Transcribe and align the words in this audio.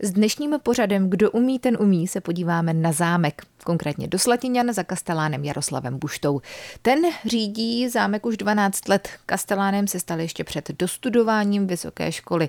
S 0.00 0.10
dnešním 0.10 0.54
pořadem 0.62 1.10
Kdo 1.10 1.30
umí, 1.30 1.58
ten 1.58 1.76
umí 1.80 2.08
se 2.08 2.20
podíváme 2.20 2.74
na 2.74 2.92
zámek, 2.92 3.42
konkrétně 3.64 4.08
do 4.08 4.18
Slatiňan 4.18 4.72
za 4.72 4.82
kastelánem 4.82 5.44
Jaroslavem 5.44 5.98
Buštou. 5.98 6.40
Ten 6.82 7.00
řídí 7.26 7.88
zámek 7.88 8.26
už 8.26 8.36
12 8.36 8.88
let. 8.88 9.08
Kastelánem 9.26 9.86
se 9.86 10.00
stal 10.00 10.20
ještě 10.20 10.44
před 10.44 10.70
dostudováním 10.78 11.66
vysoké 11.66 12.12
školy. 12.12 12.48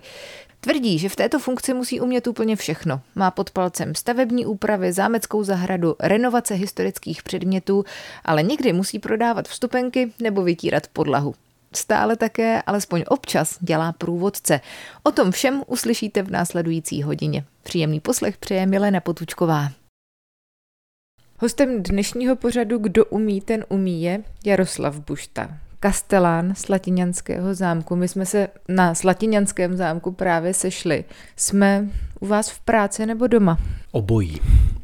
Tvrdí, 0.59 0.99
že 0.99 1.09
v 1.09 1.15
této 1.15 1.39
funkci 1.39 1.73
musí 1.73 2.01
umět 2.01 2.27
úplně 2.27 2.55
všechno. 2.55 3.01
Má 3.15 3.31
pod 3.31 3.51
palcem 3.51 3.95
stavební 3.95 4.45
úpravy, 4.45 4.93
zámeckou 4.93 5.43
zahradu, 5.43 5.95
renovace 5.99 6.53
historických 6.53 7.23
předmětů, 7.23 7.83
ale 8.25 8.43
někdy 8.43 8.73
musí 8.73 8.99
prodávat 8.99 9.47
vstupenky 9.47 10.11
nebo 10.19 10.43
vytírat 10.43 10.87
podlahu. 10.87 11.35
Stále 11.75 12.15
také, 12.15 12.61
alespoň 12.61 13.03
občas, 13.07 13.57
dělá 13.61 13.91
průvodce. 13.91 14.61
O 15.03 15.11
tom 15.11 15.31
všem 15.31 15.63
uslyšíte 15.67 16.23
v 16.23 16.31
následující 16.31 17.03
hodině. 17.03 17.45
Příjemný 17.63 17.99
poslech 17.99 18.37
přeje 18.37 18.65
Milena 18.65 18.99
Potučková. 18.99 19.71
Hostem 21.39 21.83
dnešního 21.83 22.35
pořadu 22.35 22.77
Kdo 22.77 23.05
umí, 23.05 23.41
ten 23.41 23.65
umí 23.69 24.03
je 24.03 24.23
Jaroslav 24.45 24.99
Bušta, 24.99 25.57
kastelán 25.79 26.55
Slatiňanského 26.55 27.53
zámku. 27.53 27.95
My 27.95 28.07
jsme 28.07 28.25
se 28.25 28.47
na 28.67 28.95
Slatiňanském 28.95 29.77
zámku 29.77 30.11
právě 30.11 30.53
sešli. 30.53 31.05
Jsme 31.35 31.89
u 32.19 32.27
vás 32.27 32.49
v 32.49 32.59
práci 32.59 33.05
nebo 33.05 33.27
doma? 33.27 33.57
Obojí. 33.91 34.39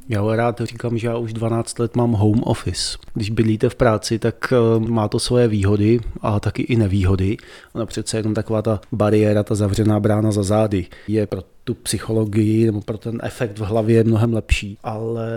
Já 0.10 0.36
rád 0.36 0.62
říkám, 0.64 0.98
že 0.98 1.08
já 1.08 1.18
už 1.18 1.34
12 1.34 1.80
let 1.80 1.96
mám 1.96 2.12
home 2.12 2.44
office. 2.44 2.98
Když 3.14 3.30
bydlíte 3.30 3.70
v 3.70 3.76
práci, 3.76 4.20
tak 4.20 4.54
eh, 4.54 4.80
má 4.80 5.08
to 5.08 5.20
svoje 5.20 5.48
výhody 5.48 6.00
a 6.22 6.40
taky 6.40 6.62
i 6.62 6.76
nevýhody. 6.76 7.38
Ona 7.74 7.86
přece 7.86 8.18
jenom 8.18 8.34
taková 8.34 8.62
ta 8.62 8.82
bariéra, 8.92 9.44
ta 9.44 9.56
zavřená 9.56 10.00
brána 10.00 10.32
za 10.32 10.44
zády 10.44 10.86
je 11.08 11.28
pro 11.28 11.42
tu 11.66 11.74
psychologii 11.74 12.66
nebo 12.66 12.82
pro 12.82 12.98
ten 12.98 13.20
efekt 13.24 13.60
v 13.60 13.62
hlavě 13.62 14.04
mnohem 14.04 14.34
lepší, 14.34 14.78
ale 14.84 15.28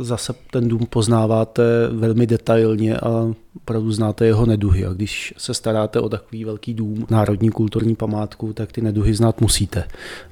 zase 0.00 0.34
ten 0.50 0.68
dům 0.68 0.86
poznáváte 0.90 1.62
velmi 1.92 2.26
detailně 2.26 2.96
a 2.96 3.34
opravdu 3.56 3.92
znáte 3.92 4.26
jeho 4.26 4.46
neduhy. 4.46 4.86
A 4.86 4.92
když 4.92 5.34
se 5.36 5.54
staráte 5.54 6.00
o 6.00 6.08
takový 6.08 6.44
velký 6.44 6.74
dům, 6.74 7.06
národní 7.10 7.50
kulturní 7.50 7.96
památku, 7.96 8.52
tak 8.52 8.72
ty 8.72 8.80
neduhy 8.80 9.14
znát 9.14 9.40
musíte. 9.40 9.84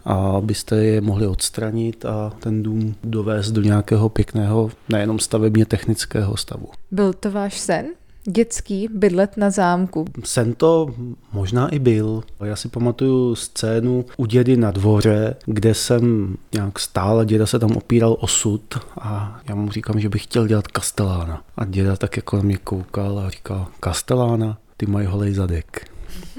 A 0.05 0.15
abyste 0.15 0.77
je 0.85 1.01
mohli 1.01 1.27
odstranit 1.27 2.05
a 2.05 2.33
ten 2.41 2.63
dům 2.63 2.95
dovést 3.05 3.53
do 3.53 3.63
nějakého 3.63 4.09
pěkného, 4.09 4.71
nejenom 4.89 5.19
stavebně 5.19 5.67
technického 5.67 6.37
stavu. 6.37 6.69
Byl 6.91 7.13
to 7.13 7.31
váš 7.31 7.59
sen? 7.59 7.87
Dětský 8.31 8.89
bydlet 8.93 9.37
na 9.37 9.51
zámku. 9.51 10.05
Sen 10.25 10.55
to 10.55 10.95
možná 11.33 11.69
i 11.69 11.79
byl. 11.79 12.23
Já 12.45 12.57
si 12.57 12.69
pamatuju 12.69 13.35
scénu 13.35 14.05
u 14.17 14.27
dědy 14.27 14.57
na 14.57 14.71
dvoře, 14.71 15.37
kde 15.47 15.75
jsem 15.75 16.37
nějak 16.53 16.79
stál 16.79 17.19
a 17.19 17.25
děda 17.25 17.47
se 17.47 17.59
tam 17.59 17.77
opíral 17.77 18.17
o 18.21 18.27
sud 18.27 18.79
a 19.01 19.41
já 19.49 19.55
mu 19.55 19.71
říkám, 19.71 20.01
že 20.01 20.09
bych 20.09 20.23
chtěl 20.23 20.47
dělat 20.47 20.69
kastelána. 20.69 21.43
A 21.57 21.65
děda 21.65 21.97
tak 21.97 22.17
jako 22.17 22.37
na 22.37 22.43
mě 22.43 22.57
koukal 22.57 23.19
a 23.19 23.31
říkal, 23.31 23.67
kastelána, 23.81 24.59
ty 24.77 24.87
mají 24.87 25.07
holej 25.07 25.35
zadek. 25.35 25.91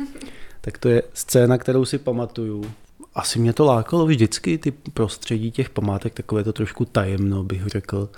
tak 0.62 0.78
to 0.78 0.90
je 0.90 1.04
scéna, 1.14 1.58
kterou 1.58 1.86
si 1.86 1.98
pamatuju. 1.98 2.64
Asi 3.16 3.40
mě 3.40 3.54
to 3.54 3.66
lákalo 3.66 4.06
vždycky, 4.06 4.58
ty 4.58 4.72
prostředí 4.72 5.52
těch 5.52 5.70
památek, 5.70 6.14
takové 6.14 6.44
to 6.44 6.54
trošku 6.54 6.86
tajemno, 6.86 7.44
bych 7.44 7.68
řekl. 7.68 8.10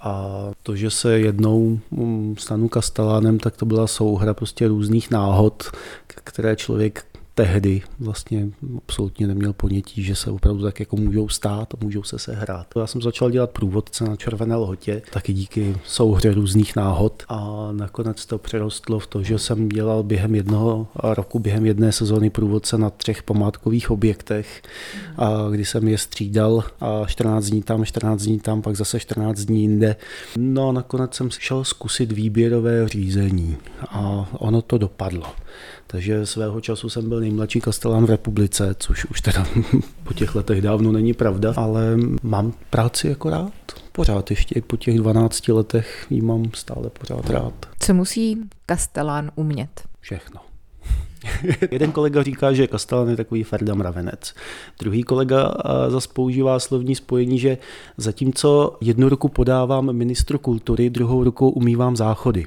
A 0.00 0.36
to, 0.62 0.76
že 0.76 0.90
se 0.90 1.18
jednou 1.18 1.78
mm, 1.90 2.36
stanu 2.38 2.68
kastelánem, 2.68 3.38
tak 3.38 3.56
to 3.56 3.66
byla 3.66 3.86
souhra 3.86 4.34
prostě 4.34 4.68
různých 4.68 5.10
náhod, 5.10 5.70
které 6.06 6.56
člověk 6.56 7.04
tehdy 7.40 7.82
vlastně 7.98 8.48
absolutně 8.78 9.26
neměl 9.26 9.52
ponětí, 9.52 10.02
že 10.02 10.16
se 10.16 10.30
opravdu 10.30 10.62
tak 10.62 10.80
jako 10.80 10.96
můžou 10.96 11.28
stát 11.28 11.74
a 11.74 11.76
můžou 11.84 12.02
se 12.02 12.18
sehrát. 12.18 12.66
Já 12.76 12.86
jsem 12.86 13.02
začal 13.02 13.30
dělat 13.30 13.50
průvodce 13.50 14.04
na 14.04 14.16
Červené 14.16 14.56
lhotě, 14.56 15.02
taky 15.12 15.32
díky 15.32 15.76
souhře 15.84 16.34
různých 16.34 16.76
náhod 16.76 17.22
a 17.28 17.68
nakonec 17.72 18.26
to 18.26 18.38
přerostlo 18.38 18.98
v 18.98 19.06
to, 19.06 19.22
že 19.22 19.38
jsem 19.38 19.68
dělal 19.68 20.02
během 20.02 20.34
jednoho 20.34 20.86
roku, 21.02 21.38
během 21.38 21.66
jedné 21.66 21.92
sezóny 21.92 22.30
průvodce 22.30 22.78
na 22.78 22.90
třech 22.90 23.22
památkových 23.22 23.90
objektech, 23.90 24.62
a 25.16 25.48
kdy 25.50 25.64
jsem 25.64 25.88
je 25.88 25.98
střídal 25.98 26.64
a 26.80 27.06
14 27.06 27.44
dní 27.44 27.62
tam, 27.62 27.84
14 27.84 28.22
dní 28.22 28.40
tam, 28.40 28.62
pak 28.62 28.76
zase 28.76 29.00
14 29.00 29.40
dní 29.40 29.60
jinde. 29.60 29.96
No 30.38 30.68
a 30.68 30.72
nakonec 30.72 31.14
jsem 31.14 31.30
šel 31.30 31.64
zkusit 31.64 32.12
výběrové 32.12 32.88
řízení 32.88 33.56
a 33.88 34.28
ono 34.38 34.62
to 34.62 34.78
dopadlo. 34.78 35.26
Takže 35.86 36.26
svého 36.26 36.60
času 36.60 36.88
jsem 36.88 37.08
byl 37.08 37.20
nejmladší 37.30 37.60
kastelán 37.60 38.06
v 38.06 38.10
republice, 38.10 38.74
což 38.78 39.04
už 39.04 39.20
teda 39.20 39.46
po 40.04 40.14
těch 40.14 40.34
letech 40.34 40.62
dávno 40.62 40.92
není 40.92 41.14
pravda, 41.14 41.54
ale 41.56 41.96
mám 42.22 42.52
práci 42.70 43.08
jako 43.08 43.30
rád. 43.30 43.52
Pořád 43.92 44.30
ještě 44.30 44.54
i 44.54 44.60
po 44.60 44.76
těch 44.76 44.98
12 44.98 45.48
letech 45.48 46.06
ji 46.10 46.20
mám 46.20 46.44
stále 46.54 46.90
pořád 46.90 47.30
rád. 47.30 47.54
Co 47.80 47.94
musí 47.94 48.38
kastelán 48.66 49.30
umět? 49.34 49.70
Všechno. 50.00 50.40
Jeden 51.70 51.92
kolega 51.92 52.22
říká, 52.22 52.52
že 52.52 52.66
kastelán 52.66 53.08
je 53.08 53.16
takový 53.16 53.42
Ferda 53.42 53.74
Mravenec. 53.74 54.34
Druhý 54.80 55.02
kolega 55.02 55.54
zase 55.88 56.08
používá 56.12 56.58
slovní 56.58 56.94
spojení, 56.94 57.38
že 57.38 57.58
zatímco 57.96 58.76
jednu 58.80 59.08
ruku 59.08 59.28
podávám 59.28 59.92
ministru 59.92 60.38
kultury, 60.38 60.90
druhou 60.90 61.24
rukou 61.24 61.50
umývám 61.50 61.96
záchody. 61.96 62.46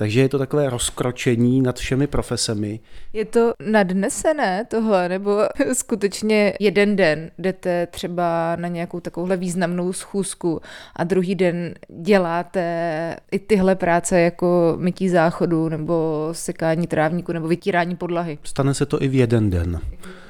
Takže 0.00 0.20
je 0.20 0.28
to 0.28 0.38
takové 0.38 0.70
rozkročení 0.70 1.62
nad 1.62 1.78
všemi 1.78 2.06
profesemi. 2.06 2.80
Je 3.12 3.24
to 3.24 3.52
nadnesené 3.66 4.64
tohle, 4.68 5.08
nebo 5.08 5.38
skutečně 5.72 6.54
jeden 6.60 6.96
den 6.96 7.30
jdete 7.38 7.86
třeba 7.86 8.56
na 8.56 8.68
nějakou 8.68 9.00
takovouhle 9.00 9.36
významnou 9.36 9.92
schůzku 9.92 10.60
a 10.96 11.04
druhý 11.04 11.34
den 11.34 11.74
děláte 11.88 13.16
i 13.32 13.38
tyhle 13.38 13.74
práce 13.74 14.20
jako 14.20 14.76
mytí 14.78 15.08
záchodu 15.08 15.68
nebo 15.68 16.28
sekání 16.32 16.86
trávníku 16.86 17.32
nebo 17.32 17.48
vytírání 17.48 17.96
podlahy? 17.96 18.38
Stane 18.44 18.74
se 18.74 18.86
to 18.86 19.02
i 19.02 19.08
v 19.08 19.14
jeden 19.14 19.50
den. 19.50 19.80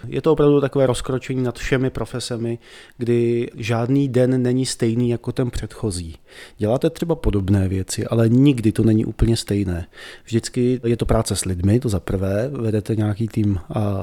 Je 0.07 0.23
to 0.23 0.33
opravdu 0.33 0.61
takové 0.61 0.87
rozkročení 0.87 1.43
nad 1.43 1.59
všemi 1.59 1.91
profesemi, 1.91 2.59
kdy 2.99 3.51
žádný 3.57 4.09
den 4.09 4.43
není 4.43 4.67
stejný 4.67 5.11
jako 5.11 5.33
ten 5.33 5.51
předchozí. 5.51 6.17
Děláte 6.59 6.91
třeba 6.91 7.15
podobné 7.15 7.69
věci, 7.69 8.07
ale 8.07 8.29
nikdy 8.29 8.73
to 8.73 8.83
není 8.83 9.05
úplně 9.05 9.37
stejné. 9.37 9.87
Vždycky 10.25 10.81
je 10.85 10.97
to 10.97 11.07
práce 11.07 11.37
s 11.37 11.45
lidmi, 11.45 11.81
to 11.81 11.89
za 11.89 12.01
prvé, 12.01 12.51
vedete 12.53 12.97
nějaký 12.97 13.29
tým 13.29 13.59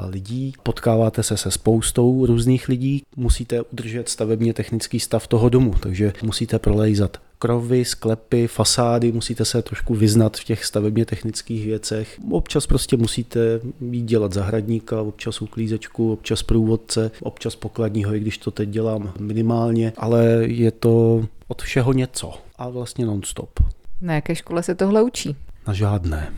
lidí, 0.09 0.53
potkáváte 0.63 1.23
se 1.23 1.37
se 1.37 1.51
spoustou 1.51 2.25
různých 2.25 2.67
lidí, 2.67 3.03
musíte 3.15 3.61
udržet 3.61 4.09
stavebně 4.09 4.53
technický 4.53 4.99
stav 4.99 5.27
toho 5.27 5.49
domu, 5.49 5.73
takže 5.79 6.13
musíte 6.23 6.59
prolejzat 6.59 7.17
krovy, 7.39 7.85
sklepy, 7.85 8.47
fasády, 8.47 9.11
musíte 9.11 9.45
se 9.45 9.61
trošku 9.61 9.95
vyznat 9.95 10.37
v 10.37 10.43
těch 10.43 10.65
stavebně 10.65 11.05
technických 11.05 11.65
věcech. 11.65 12.19
Občas 12.31 12.67
prostě 12.67 12.97
musíte 12.97 13.39
jít 13.91 14.05
dělat 14.05 14.33
zahradníka, 14.33 15.01
občas 15.01 15.41
uklízečku, 15.41 16.13
občas 16.13 16.43
průvodce, 16.43 17.11
občas 17.21 17.55
pokladního, 17.55 18.15
i 18.15 18.19
když 18.19 18.37
to 18.37 18.51
teď 18.51 18.69
dělám 18.69 19.13
minimálně, 19.19 19.93
ale 19.97 20.23
je 20.41 20.71
to 20.71 21.25
od 21.47 21.61
všeho 21.61 21.93
něco 21.93 22.33
a 22.55 22.69
vlastně 22.69 23.05
non-stop. 23.05 23.59
Na 24.01 24.13
jaké 24.13 24.35
škole 24.35 24.63
se 24.63 24.75
tohle 24.75 25.01
učí? 25.01 25.35
Na 25.67 25.73
žádné. 25.73 26.33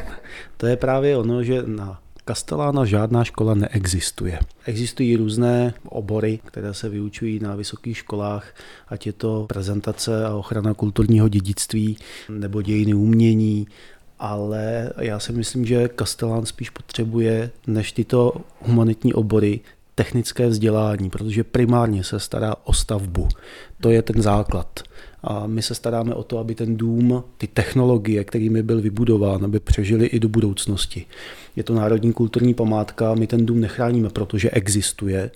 To 0.57 0.67
je 0.67 0.77
právě 0.77 1.17
ono, 1.17 1.43
že 1.43 1.63
na 1.65 2.01
Kastelána 2.25 2.85
žádná 2.85 3.23
škola 3.23 3.53
neexistuje. 3.53 4.39
Existují 4.65 5.15
různé 5.15 5.73
obory, 5.85 6.39
které 6.45 6.73
se 6.73 6.89
vyučují 6.89 7.39
na 7.39 7.55
vysokých 7.55 7.97
školách, 7.97 8.55
ať 8.87 9.07
je 9.07 9.13
to 9.13 9.45
prezentace 9.49 10.25
a 10.25 10.35
ochrana 10.35 10.73
kulturního 10.73 11.29
dědictví 11.29 11.97
nebo 12.29 12.61
dějiny 12.61 12.93
umění, 12.93 13.67
ale 14.19 14.91
já 14.99 15.19
si 15.19 15.31
myslím, 15.31 15.65
že 15.65 15.87
Kastelán 15.87 16.45
spíš 16.45 16.69
potřebuje 16.69 17.51
než 17.67 17.91
tyto 17.91 18.33
humanitní 18.61 19.13
obory 19.13 19.59
technické 19.95 20.47
vzdělání, 20.47 21.09
protože 21.09 21.43
primárně 21.43 22.03
se 22.03 22.19
stará 22.19 22.55
o 22.63 22.73
stavbu. 22.73 23.27
To 23.81 23.89
je 23.89 24.01
ten 24.01 24.21
základ. 24.21 24.79
A 25.23 25.47
my 25.47 25.61
se 25.61 25.75
staráme 25.75 26.13
o 26.13 26.23
to, 26.23 26.37
aby 26.37 26.55
ten 26.55 26.77
dům, 26.77 27.23
ty 27.37 27.47
technologie, 27.47 28.23
kterými 28.23 28.63
byl 28.63 28.81
vybudován, 28.81 29.45
aby 29.45 29.59
přežili 29.59 30.05
i 30.05 30.19
do 30.19 30.29
budoucnosti. 30.29 31.05
Je 31.55 31.63
to 31.63 31.73
národní 31.73 32.13
kulturní 32.13 32.53
památka, 32.53 33.15
my 33.15 33.27
ten 33.27 33.45
dům 33.45 33.59
nechráníme, 33.59 34.09
protože 34.09 34.49
existuje, 34.49 35.31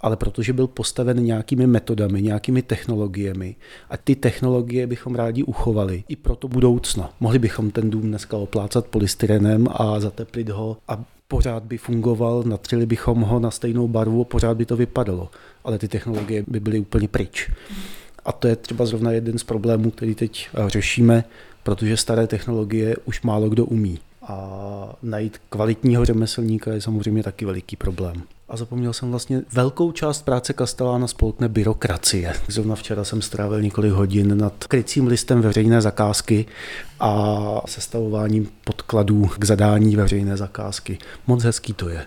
ale 0.00 0.16
protože 0.16 0.52
byl 0.52 0.66
postaven 0.66 1.24
nějakými 1.24 1.66
metodami, 1.66 2.22
nějakými 2.22 2.62
technologiemi 2.62 3.56
a 3.90 3.96
ty 3.96 4.16
technologie 4.16 4.86
bychom 4.86 5.14
rádi 5.14 5.42
uchovali 5.42 6.04
i 6.08 6.16
pro 6.16 6.36
to 6.36 6.48
budoucno. 6.48 7.08
Mohli 7.20 7.38
bychom 7.38 7.70
ten 7.70 7.90
dům 7.90 8.02
dneska 8.02 8.36
oplácat 8.36 8.86
polystyrenem 8.86 9.66
a 9.70 10.00
zateplit 10.00 10.48
ho 10.48 10.76
a 10.88 11.04
pořád 11.28 11.62
by 11.62 11.78
fungoval, 11.78 12.42
natřili 12.42 12.86
bychom 12.86 13.20
ho 13.20 13.40
na 13.40 13.50
stejnou 13.50 13.88
barvu 13.88 14.20
a 14.20 14.24
pořád 14.24 14.56
by 14.56 14.66
to 14.66 14.76
vypadalo. 14.76 15.30
Ale 15.64 15.78
ty 15.78 15.88
technologie 15.88 16.44
by 16.46 16.60
byly 16.60 16.78
úplně 16.78 17.08
pryč. 17.08 17.50
A 18.26 18.32
to 18.32 18.48
je 18.48 18.56
třeba 18.56 18.86
zrovna 18.86 19.10
jeden 19.10 19.38
z 19.38 19.44
problémů, 19.44 19.90
který 19.90 20.14
teď 20.14 20.48
řešíme, 20.66 21.24
protože 21.62 21.96
staré 21.96 22.26
technologie 22.26 22.96
už 23.04 23.22
málo 23.22 23.48
kdo 23.48 23.64
umí 23.64 23.98
a 24.22 24.96
najít 25.02 25.38
kvalitního 25.48 26.04
řemeslníka 26.04 26.72
je 26.72 26.80
samozřejmě 26.80 27.22
taky 27.22 27.44
veliký 27.44 27.76
problém. 27.76 28.22
A 28.48 28.56
zapomněl 28.56 28.92
jsem 28.92 29.10
vlastně 29.10 29.42
velkou 29.52 29.92
část 29.92 30.22
práce 30.22 30.52
Kastelána 30.52 31.06
spolkne 31.06 31.48
byrokracie. 31.48 32.32
Zrovna 32.48 32.74
včera 32.74 33.04
jsem 33.04 33.22
strávil 33.22 33.62
několik 33.62 33.92
hodin 33.92 34.38
nad 34.38 34.64
krycím 34.64 35.06
listem 35.06 35.40
veřejné 35.40 35.80
zakázky 35.80 36.46
a 37.00 37.62
sestavováním 37.66 38.48
podkladů 38.64 39.30
k 39.38 39.44
zadání 39.44 39.96
veřejné 39.96 40.36
zakázky. 40.36 40.98
Moc 41.26 41.42
hezký 41.42 41.72
to 41.72 41.88
je. 41.88 42.06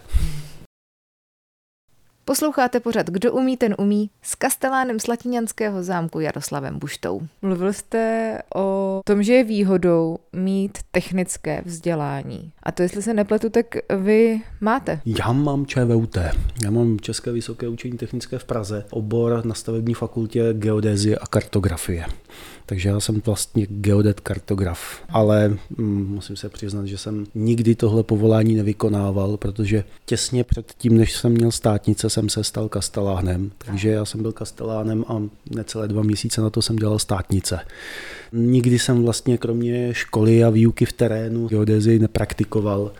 Posloucháte 2.29 2.79
pořad 2.79 3.09
Kdo 3.09 3.33
umí, 3.33 3.57
ten 3.57 3.75
umí 3.77 4.09
s 4.21 4.35
kastelánem 4.35 4.99
Slatiňanského 4.99 5.83
zámku 5.83 6.19
Jaroslavem 6.19 6.79
Buštou. 6.79 7.21
Mluvil 7.41 7.73
jste 7.73 8.37
o 8.55 9.01
tom, 9.05 9.23
že 9.23 9.33
je 9.33 9.43
výhodou 9.43 10.17
mít 10.33 10.77
technické 10.91 11.61
vzdělání. 11.65 12.51
A 12.63 12.71
to, 12.71 12.81
jestli 12.81 13.01
se 13.01 13.13
nepletu, 13.13 13.49
tak 13.49 13.65
vy 13.97 14.41
máte. 14.61 15.01
Já 15.05 15.31
mám 15.31 15.65
ČVUT. 15.65 16.17
Já 16.63 16.71
mám 16.71 16.99
České 16.99 17.31
vysoké 17.31 17.67
učení 17.67 17.97
technické 17.97 18.37
v 18.39 18.45
Praze, 18.45 18.85
obor 18.89 19.45
na 19.45 19.53
stavební 19.53 19.93
fakultě 19.93 20.53
geodézie 20.53 21.17
a 21.17 21.27
kartografie. 21.27 22.05
Takže 22.65 22.89
já 22.89 22.99
jsem 22.99 23.21
vlastně 23.25 23.65
geodet 23.69 24.19
kartograf, 24.19 25.03
ale 25.09 25.57
mm, 25.77 26.07
musím 26.07 26.35
se 26.35 26.49
přiznat, 26.49 26.85
že 26.85 26.97
jsem 26.97 27.25
nikdy 27.35 27.75
tohle 27.75 28.03
povolání 28.03 28.55
nevykonával, 28.55 29.37
protože 29.37 29.83
těsně 30.05 30.43
před 30.43 30.73
tím, 30.77 30.97
než 30.97 31.15
jsem 31.15 31.31
měl 31.31 31.51
státnice, 31.51 32.09
jsem 32.09 32.29
se 32.29 32.43
stal 32.43 32.69
kastelánem. 32.69 33.51
Takže 33.57 33.89
já 33.89 34.05
jsem 34.05 34.21
byl 34.21 34.31
kastelánem 34.31 35.05
a 35.07 35.21
necelé 35.49 35.87
dva 35.87 36.03
měsíce 36.03 36.41
na 36.41 36.49
to 36.49 36.61
jsem 36.61 36.75
dělal 36.75 36.99
státnice. 36.99 37.59
Nikdy 38.31 38.79
jsem 38.79 39.03
vlastně 39.03 39.37
kromě 39.37 39.93
školy 39.93 40.43
a 40.43 40.49
výuky 40.49 40.85
v 40.85 40.93
terénu 40.93 41.47
geodezii 41.47 41.99
nepraktikoval 41.99 42.91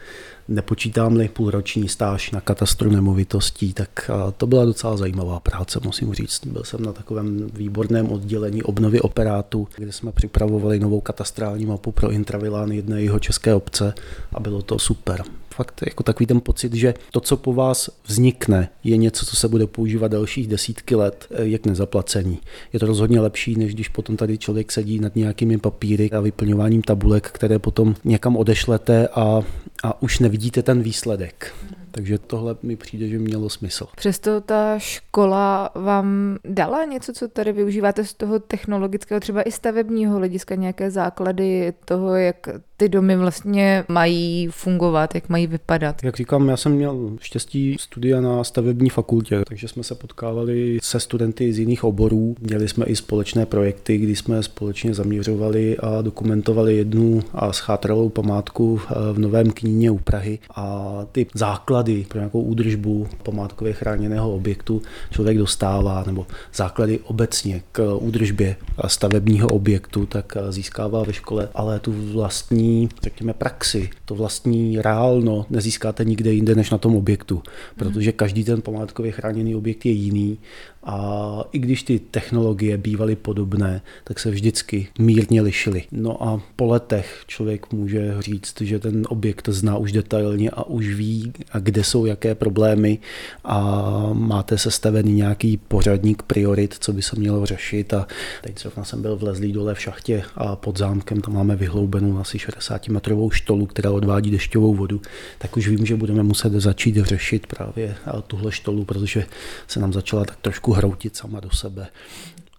nepočítám-li 0.50 1.30
půlroční 1.30 1.88
stáž 1.90 2.32
na 2.32 2.42
katastru 2.42 2.92
nemovitostí, 2.92 3.74
tak 3.74 4.12
to 4.38 4.48
byla 4.48 4.66
docela 4.66 4.98
zajímavá 4.98 5.40
práce, 5.40 5.80
musím 5.84 6.14
říct. 6.14 6.46
Byl 6.46 6.64
jsem 6.64 6.84
na 6.84 6.94
takovém 6.94 7.48
výborném 7.54 8.12
oddělení 8.12 8.64
obnovy 8.64 9.02
operátu, 9.02 9.68
kde 9.78 9.92
jsme 9.92 10.12
připravovali 10.12 10.80
novou 10.80 11.02
katastrální 11.02 11.66
mapu 11.66 11.92
pro 11.92 12.12
intravilán 12.12 12.72
jedné 12.72 13.02
jeho 13.02 13.20
české 13.20 13.54
obce 13.54 13.94
a 14.34 14.40
bylo 14.40 14.62
to 14.62 14.80
super 14.80 15.24
fakt 15.60 15.82
jako 15.86 16.04
takový 16.04 16.28
ten 16.28 16.42
pocit, 16.42 16.74
že 16.74 16.94
to, 17.12 17.20
co 17.20 17.38
po 17.38 17.54
vás 17.54 17.90
vznikne, 18.08 18.70
je 18.84 18.98
něco, 18.98 19.26
co 19.26 19.36
se 19.36 19.48
bude 19.48 19.68
používat 19.68 20.12
dalších 20.12 20.48
desítky 20.48 20.96
let, 20.96 21.28
eh, 21.32 21.48
jak 21.48 21.66
nezaplacení. 21.66 22.40
Je 22.74 22.80
to 22.80 22.86
rozhodně 22.86 23.20
lepší, 23.20 23.56
než 23.56 23.74
když 23.74 23.90
potom 23.90 24.18
tady 24.18 24.38
člověk 24.38 24.72
sedí 24.72 25.00
nad 25.00 25.16
nějakými 25.16 25.58
papíry 25.58 26.12
a 26.12 26.20
vyplňováním 26.20 26.82
tabulek, 26.82 27.28
které 27.32 27.60
potom 27.60 27.96
někam 28.04 28.38
odešlete 28.38 29.08
a, 29.08 29.42
a 29.84 30.02
už 30.02 30.20
nevidíte 30.20 30.64
ten 30.64 30.82
výsledek. 30.82 31.54
Takže 31.92 32.18
tohle 32.18 32.56
mi 32.64 32.76
přijde, 32.76 33.08
že 33.08 33.20
mělo 33.20 33.50
smysl. 33.50 33.88
Přesto 33.96 34.42
ta 34.42 34.80
škola 34.80 35.70
vám 35.76 36.38
dala 36.46 36.86
něco, 36.86 37.14
co 37.14 37.28
tady 37.28 37.52
využíváte 37.52 38.06
z 38.06 38.14
toho 38.14 38.40
technologického, 38.40 39.20
třeba 39.20 39.42
i 39.42 39.52
stavebního 39.52 40.18
hlediska, 40.18 40.56
nějaké 40.56 40.92
základy 40.92 41.74
toho, 41.86 42.16
jak 42.16 42.48
ty 42.80 42.90
domy 42.90 43.18
vlastně 43.18 43.84
mají 43.88 44.48
fungovat, 44.48 45.16
jak 45.16 45.30
mají 45.30 45.48
vypadat. 45.48 46.04
Jak 46.04 46.18
říkám, 46.18 46.50
já 46.50 46.58
jsem 46.58 46.72
měl 46.72 47.18
štěstí 47.22 47.76
studia 47.80 48.22
na 48.22 48.44
stavební 48.44 48.90
fakultě, 48.90 49.42
takže 49.48 49.68
jsme 49.68 49.84
se 49.84 49.96
potkávali 49.96 50.80
se 50.82 51.00
studenty 51.00 51.54
z 51.54 51.60
jiných 51.60 51.84
oborů. 51.84 52.36
Měli 52.40 52.68
jsme 52.68 52.86
i 52.86 52.96
společné 52.96 53.46
projekty, 53.46 53.98
kdy 53.98 54.16
jsme 54.16 54.44
společně 54.44 54.94
zaměřovali 54.94 55.78
a 55.78 56.02
dokumentovali 56.02 56.78
jednu 56.78 57.22
a 57.34 57.54
schátralou 57.54 58.10
památku 58.10 58.82
eh, 58.82 58.94
v 59.14 59.20
Novém 59.20 59.52
kníně 59.52 59.92
u 59.92 59.98
Prahy. 59.98 60.40
A 60.56 60.94
ty 61.12 61.28
základy 61.34 62.06
pro 62.08 62.20
nějakou 62.20 62.42
údržbu 62.42 63.08
památkově 63.24 63.74
chráněného 63.74 64.36
objektu 64.36 64.82
člověk 65.12 65.38
dostává, 65.38 66.04
nebo 66.08 66.28
základy 66.54 67.00
obecně 67.00 67.62
k 67.72 67.96
údržbě 67.96 68.56
stavebního 68.88 69.48
objektu, 69.48 70.06
tak 70.06 70.38
eh, 70.40 70.52
získává 70.52 71.04
ve 71.04 71.14
škole, 71.14 71.50
ale 71.54 71.80
tu 71.80 71.94
vlastní 72.14 72.69
řekněme, 73.04 73.34
praxi, 73.34 73.90
to 74.06 74.16
vlastní 74.16 74.82
reálno 74.82 75.46
nezískáte 75.50 76.06
nikde 76.06 76.32
jinde 76.32 76.56
než 76.56 76.70
na 76.70 76.78
tom 76.78 76.96
objektu, 76.96 77.44
protože 77.76 78.12
každý 78.12 78.44
ten 78.44 78.62
památkově 78.62 79.12
chráněný 79.12 79.56
objekt 79.56 79.86
je 79.86 79.92
jiný 79.92 80.38
a 80.84 81.44
i 81.52 81.60
když 81.60 81.84
ty 81.84 82.00
technologie 82.00 82.78
bývaly 82.78 83.16
podobné, 83.16 83.82
tak 84.04 84.20
se 84.20 84.32
vždycky 84.32 84.88
mírně 85.00 85.42
lišily. 85.42 85.84
No 85.92 86.24
a 86.24 86.42
po 86.56 86.66
letech 86.66 87.24
člověk 87.28 87.74
může 87.74 88.16
říct, 88.20 88.62
že 88.62 88.80
ten 88.80 89.04
objekt 89.10 89.50
zná 89.50 89.78
už 89.78 89.92
detailně 89.92 90.50
a 90.50 90.64
už 90.64 90.88
ví, 90.88 91.34
kde 91.60 91.84
jsou 91.84 92.06
jaké 92.06 92.36
problémy 92.36 93.00
a 93.44 93.80
máte 94.14 94.58
sestavený 94.58 95.14
nějaký 95.14 95.58
pořadník 95.58 96.24
priorit, 96.24 96.76
co 96.80 96.94
by 96.94 97.02
se 97.02 97.16
mělo 97.20 97.46
řešit. 97.46 97.94
A 97.94 98.08
teď 98.44 98.60
zrovna 98.60 98.84
jsem 98.84 99.02
byl 99.02 99.16
v 99.16 99.24
Lezlý 99.24 99.52
dole 99.52 99.76
v 99.76 99.82
šachtě 99.82 100.24
a 100.36 100.56
pod 100.56 100.78
zámkem 100.78 101.22
tam 101.22 101.34
máme 101.34 101.56
vyhloubenou 101.56 102.20
asi 102.20 102.40
60 102.40 102.88
metrovou 102.88 103.32
štolu, 103.32 103.66
která 103.66 103.92
odvádí 103.92 104.32
dešťovou 104.32 104.76
vodu, 104.76 105.02
tak 105.38 105.58
už 105.58 105.68
vím, 105.68 105.86
že 105.86 105.96
budeme 105.96 106.24
muset 106.24 106.54
začít 106.54 106.98
řešit 106.98 107.48
právě 107.48 107.96
tuhle 108.28 108.52
štolu, 108.52 108.86
protože 108.86 109.26
se 109.68 109.80
nám 109.80 109.94
začala 109.94 110.26
tak 110.26 110.36
trošku 110.36 110.69
hroutit 110.72 111.16
sama 111.16 111.40
do 111.40 111.50
sebe. 111.50 111.88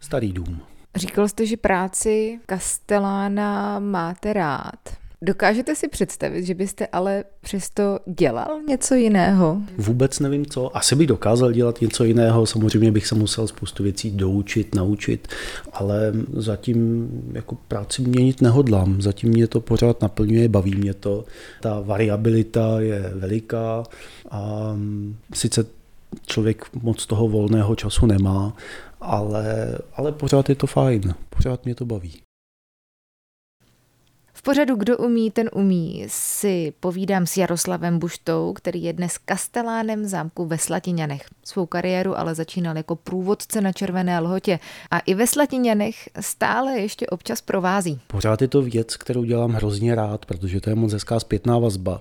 Starý 0.00 0.32
dům. 0.32 0.60
Říkal 0.96 1.28
jste, 1.28 1.46
že 1.46 1.56
práci 1.56 2.40
Kastelána 2.46 3.78
máte 3.78 4.32
rád. 4.32 5.00
Dokážete 5.22 5.74
si 5.74 5.88
představit, 5.88 6.44
že 6.44 6.54
byste 6.54 6.86
ale 6.86 7.24
přesto 7.40 7.98
dělal 8.06 8.60
něco 8.68 8.94
jiného? 8.94 9.58
Vůbec 9.78 10.20
nevím 10.20 10.46
co. 10.46 10.76
Asi 10.76 10.96
bych 10.96 11.06
dokázal 11.06 11.52
dělat 11.52 11.80
něco 11.80 12.04
jiného. 12.04 12.46
Samozřejmě 12.46 12.92
bych 12.92 13.06
se 13.06 13.14
musel 13.14 13.46
spoustu 13.46 13.82
věcí 13.82 14.10
doučit, 14.10 14.74
naučit, 14.74 15.28
ale 15.72 16.12
zatím 16.32 17.08
jako 17.32 17.56
práci 17.68 18.02
měnit 18.02 18.40
nehodlám. 18.40 19.02
Zatím 19.02 19.30
mě 19.30 19.46
to 19.46 19.60
pořád 19.60 20.02
naplňuje, 20.02 20.48
baví 20.48 20.74
mě 20.74 20.94
to. 20.94 21.24
Ta 21.60 21.80
variabilita 21.80 22.80
je 22.80 23.12
veliká 23.14 23.82
a 24.30 24.74
sice 25.34 25.64
člověk 26.26 26.74
moc 26.82 27.06
toho 27.06 27.28
volného 27.28 27.76
času 27.76 28.06
nemá, 28.06 28.54
ale, 29.00 29.78
ale 29.94 30.12
pořád 30.12 30.48
je 30.48 30.54
to 30.54 30.66
fajn, 30.66 31.14
pořád 31.30 31.64
mě 31.64 31.74
to 31.74 31.84
baví. 31.84 32.20
V 34.40 34.42
pořadu 34.42 34.76
Kdo 34.76 34.98
umí, 34.98 35.30
ten 35.30 35.50
umí 35.54 36.04
si 36.08 36.72
povídám 36.80 37.26
s 37.26 37.36
Jaroslavem 37.36 37.98
Buštou, 37.98 38.52
který 38.52 38.82
je 38.82 38.92
dnes 38.92 39.18
kastelánem 39.18 40.04
zámku 40.04 40.46
ve 40.46 40.58
Slatiňanech. 40.58 41.22
Svou 41.44 41.66
kariéru 41.66 42.18
ale 42.18 42.34
začínal 42.34 42.76
jako 42.76 42.96
průvodce 42.96 43.60
na 43.60 43.72
Červené 43.72 44.20
lhotě 44.20 44.58
a 44.90 44.98
i 44.98 45.14
ve 45.14 45.26
Slatiňanech 45.26 46.08
stále 46.20 46.78
ještě 46.78 47.06
občas 47.06 47.40
provází. 47.40 48.00
Pořád 48.06 48.42
je 48.42 48.48
to 48.48 48.62
věc, 48.62 48.96
kterou 48.96 49.24
dělám 49.24 49.52
hrozně 49.52 49.94
rád, 49.94 50.26
protože 50.26 50.60
to 50.60 50.70
je 50.70 50.76
moc 50.76 50.92
hezká 50.92 51.20
zpětná 51.20 51.58
vazba 51.58 52.00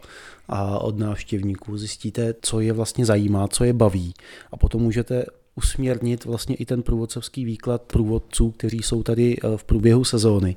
a 0.50 0.80
od 0.80 0.98
návštěvníků 0.98 1.78
zjistíte, 1.78 2.34
co 2.42 2.60
je 2.60 2.74
vlastně 2.74 3.06
zajímá, 3.06 3.48
co 3.48 3.64
je 3.64 3.74
baví 3.74 4.14
a 4.52 4.58
potom 4.58 4.82
můžete 4.82 5.26
usměrnit 5.56 6.26
vlastně 6.26 6.56
i 6.56 6.66
ten 6.66 6.82
průvodcovský 6.82 7.46
výklad 7.46 7.82
průvodců, 7.82 8.52
kteří 8.52 8.78
jsou 8.84 9.04
tady 9.04 9.38
eh, 9.38 9.58
v 9.58 9.64
průběhu 9.64 10.04
sezóny. 10.04 10.56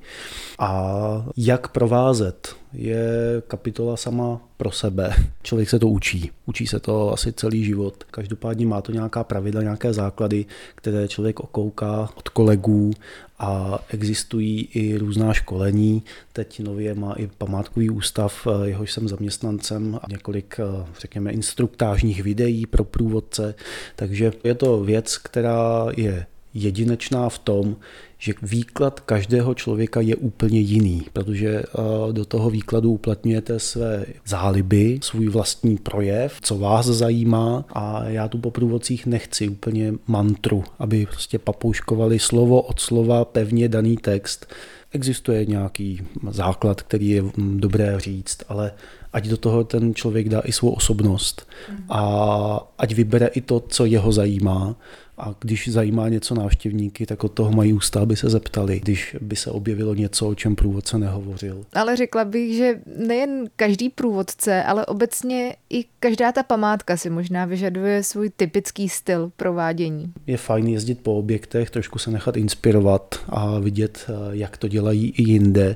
A 0.59 1.27
jak 1.37 1.69
provázet 1.69 2.62
je 2.75 3.43
kapitola 3.49 3.97
sama 3.97 4.41
pro 4.57 4.71
sebe. 4.71 5.14
Člověk 5.43 5.71
se 5.71 5.79
to 5.79 5.88
učí. 5.88 6.31
Učí 6.47 6.67
se 6.67 6.81
to 6.81 7.12
asi 7.12 7.33
celý 7.33 7.64
život. 7.64 8.05
Každopádně 8.11 8.67
má 8.67 8.81
to 8.81 8.93
nějaká 8.93 9.25
pravidla, 9.25 9.62
nějaké 9.62 9.93
základy, 9.93 10.45
které 10.75 11.09
člověk 11.09 11.41
okouká 11.41 12.11
od 12.17 12.29
kolegů 12.29 12.93
a 13.38 13.79
existují 13.88 14.69
i 14.75 14.99
různá 14.99 15.33
školení. 15.33 16.02
Teď 16.33 16.61
nově 16.61 16.95
má 16.95 17.12
i 17.12 17.26
památkový 17.26 17.91
ústav, 17.91 18.47
jehož 18.64 18.93
jsem 18.93 19.09
zaměstnancem 19.09 20.00
a 20.02 20.07
několik, 20.11 20.61
řekněme, 21.00 21.33
instruktážních 21.33 22.23
videí 22.23 22.67
pro 22.67 22.85
průvodce. 22.85 23.55
Takže 23.97 24.33
je 24.45 24.55
to 24.55 24.81
věc, 24.81 25.19
která 25.19 25.87
je 25.97 26.26
jedinečná 26.55 27.29
v 27.29 27.39
tom, 27.39 27.77
že 28.19 28.35
výklad 28.43 29.01
každého 29.01 29.55
člověka 29.55 30.01
je 30.01 30.17
úplně 30.17 30.61
jiný, 30.61 31.03
protože 31.13 31.49
eh, 31.49 32.13
do 32.13 32.25
toho 32.25 32.51
výkladu 32.51 32.93
uplatňujete 32.93 33.59
své 33.59 34.07
záliby, 34.27 34.99
svůj 35.03 35.29
vlastní 35.29 35.77
projev, 35.77 36.39
co 36.43 36.59
vás 36.59 36.87
zajímá 36.87 37.65
a 37.73 38.05
já 38.09 38.29
tu 38.29 38.39
po 38.39 38.51
průvodcích 38.51 39.07
nechci 39.07 39.49
úplně 39.49 39.95
mantru, 40.07 40.65
aby 40.79 41.07
prostě 41.07 41.39
papouškovali 41.39 42.19
slovo 42.19 42.63
od 42.63 42.81
slova 42.81 43.25
pevně 43.25 43.69
daný 43.69 43.97
text. 43.97 44.47
Existuje 44.93 45.47
nějaký 45.47 46.03
základ, 46.31 46.83
který 46.83 47.09
je 47.09 47.23
mm, 47.23 47.61
dobré 47.61 48.01
říct, 48.01 48.39
ale 48.49 48.73
ať 49.13 49.29
do 49.29 49.37
toho 49.37 49.65
ten 49.65 49.95
člověk 49.95 50.29
dá 50.29 50.41
i 50.45 50.53
svou 50.53 50.71
osobnost. 50.71 51.47
A 51.89 52.73
ať 52.79 52.95
vybere 52.95 53.27
i 53.27 53.41
to, 53.41 53.61
co 53.61 53.85
jeho 53.85 54.13
zajímá 54.13 54.77
a 55.19 55.35
když 55.40 55.69
zajímá 55.69 56.09
něco 56.09 56.35
návštěvníky, 56.35 57.07
tak 57.07 57.25
od 57.25 57.33
toho 57.33 57.52
mají 57.52 57.73
ústa, 57.73 58.00
aby 58.00 58.16
se 58.16 58.31
zeptali, 58.31 58.81
když 58.81 59.16
by 59.21 59.37
se 59.37 59.50
objevilo 59.50 59.95
něco, 59.95 60.28
o 60.28 60.35
čem 60.35 60.57
průvodce 60.57 60.99
nehovořil. 60.99 61.64
Ale 61.73 61.97
řekla 61.97 62.25
bych, 62.25 62.57
že 62.57 62.81
nejen 62.99 63.45
každý 63.57 63.88
průvodce, 63.88 64.62
ale 64.62 64.87
obecně 64.87 65.57
i 65.71 65.85
každá 66.00 66.33
ta 66.33 66.42
památka 66.42 66.97
si 66.97 67.11
možná 67.11 67.45
vyžaduje 67.45 68.02
svůj 68.02 68.31
typický 68.37 68.88
styl 68.88 69.33
provádění. 69.37 70.12
Je 70.26 70.37
fajn 70.37 70.66
jezdit 70.69 71.00
po 71.02 71.16
objektech, 71.19 71.71
trošku 71.71 71.99
se 71.99 72.11
nechat 72.11 72.37
inspirovat 72.37 73.14
a 73.28 73.59
vidět, 73.59 74.07
jak 74.31 74.57
to 74.57 74.69
dělají 74.69 75.11
i 75.16 75.31
jinde. 75.31 75.75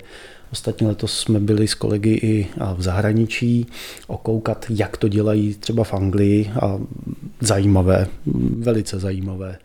Ostatně 0.52 0.86
letos 0.86 1.20
jsme 1.20 1.40
byli 1.40 1.68
s 1.68 1.74
kolegy 1.74 2.10
i 2.22 2.46
v 2.76 2.82
zahraničí 2.82 3.66
okoukat, 4.06 4.66
jak 4.70 4.96
to 4.96 5.08
dělají 5.08 5.54
třeba 5.54 5.84
v 5.84 5.94
Anglii 5.94 6.50
a 6.62 6.78
zajímavé, 7.40 8.06
velice 8.58 8.98
zajímavé. 8.98 9.58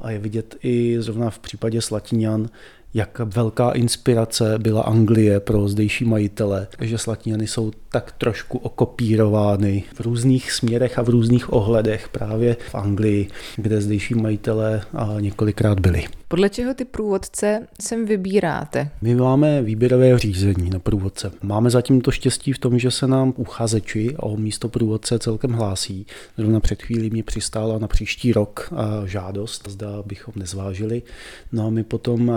A 0.00 0.10
je 0.10 0.18
vidět 0.18 0.56
i 0.62 0.96
zrovna 1.00 1.30
v 1.30 1.38
případě 1.38 1.80
Slatiňan, 1.80 2.48
jak 2.94 3.18
velká 3.18 3.70
inspirace 3.70 4.58
byla 4.58 4.82
Anglie 4.82 5.40
pro 5.40 5.68
zdejší 5.68 6.04
majitele, 6.04 6.66
že 6.80 6.98
Slatiniany 6.98 7.46
jsou 7.46 7.70
tak 7.88 8.12
trošku 8.12 8.58
okopírovány 8.58 9.84
v 9.94 10.00
různých 10.00 10.52
směrech 10.52 10.98
a 10.98 11.02
v 11.02 11.08
různých 11.08 11.52
ohledech 11.52 12.08
právě 12.08 12.56
v 12.70 12.74
Anglii, 12.74 13.28
kde 13.56 13.80
zdejší 13.80 14.14
majitele 14.14 14.82
několikrát 15.20 15.80
byli. 15.80 16.04
Podle 16.28 16.50
čeho 16.50 16.74
ty 16.74 16.84
průvodce 16.84 17.66
sem 17.80 18.06
vybíráte? 18.06 18.90
My 19.02 19.14
máme 19.14 19.62
výběrové 19.62 20.18
řízení 20.18 20.70
na 20.70 20.78
průvodce. 20.78 21.32
Máme 21.42 21.70
zatím 21.70 22.00
to 22.00 22.10
štěstí 22.10 22.52
v 22.52 22.58
tom, 22.58 22.78
že 22.78 22.90
se 22.90 23.06
nám 23.06 23.34
uchazeči 23.36 24.16
o 24.16 24.36
místo 24.36 24.68
průvodce 24.68 25.18
celkem 25.18 25.52
hlásí. 25.52 26.06
Zrovna 26.38 26.60
před 26.60 26.82
chvílí 26.82 27.10
mi 27.10 27.22
přistála 27.22 27.78
na 27.78 27.88
příští 27.88 28.32
rok 28.32 28.72
žádost, 29.04 29.68
zda 29.68 30.02
bychom 30.06 30.34
nezvážili. 30.36 31.02
No 31.52 31.66
a 31.66 31.70
my 31.70 31.84
potom 31.84 32.32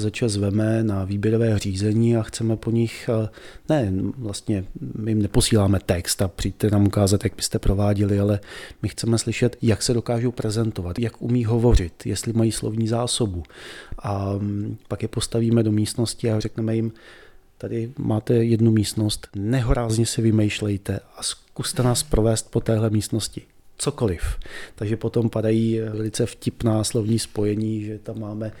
uchazeče 0.00 0.28
zveme 0.28 0.82
na 0.84 1.04
výběrové 1.04 1.58
řízení 1.58 2.16
a 2.16 2.22
chceme 2.22 2.56
po 2.56 2.70
nich, 2.70 3.10
ne, 3.68 3.92
vlastně 4.18 4.64
my 4.98 5.10
jim 5.10 5.22
neposíláme 5.22 5.80
text 5.86 6.22
a 6.22 6.28
přijďte 6.28 6.70
nám 6.70 6.86
ukázat, 6.86 7.24
jak 7.24 7.36
byste 7.36 7.58
prováděli, 7.58 8.20
ale 8.20 8.40
my 8.82 8.88
chceme 8.88 9.18
slyšet, 9.18 9.56
jak 9.62 9.82
se 9.82 9.94
dokážou 9.94 10.30
prezentovat, 10.32 10.98
jak 10.98 11.22
umí 11.22 11.44
hovořit, 11.44 12.06
jestli 12.06 12.32
mají 12.32 12.52
slovní 12.52 12.88
zásobu. 12.88 13.42
A 13.98 14.32
mm, 14.38 14.76
pak 14.88 15.02
je 15.02 15.08
postavíme 15.08 15.62
do 15.62 15.72
místnosti 15.72 16.30
a 16.30 16.40
řekneme 16.40 16.76
jim, 16.76 16.92
tady 17.58 17.92
máte 17.98 18.34
jednu 18.34 18.70
místnost, 18.70 19.28
nehorázně 19.36 20.06
si 20.06 20.22
vymýšlejte 20.22 21.00
a 21.16 21.22
zkuste 21.22 21.82
nás 21.82 22.02
provést 22.02 22.50
po 22.50 22.60
téhle 22.60 22.90
místnosti 22.90 23.42
cokoliv. 23.80 24.22
Takže 24.74 24.96
potom 24.96 25.30
padají 25.30 25.80
velice 25.80 26.26
vtipná 26.26 26.84
slovní 26.84 27.18
spojení, 27.18 27.84
že 27.84 27.98
tam 27.98 28.20
máme 28.20 28.52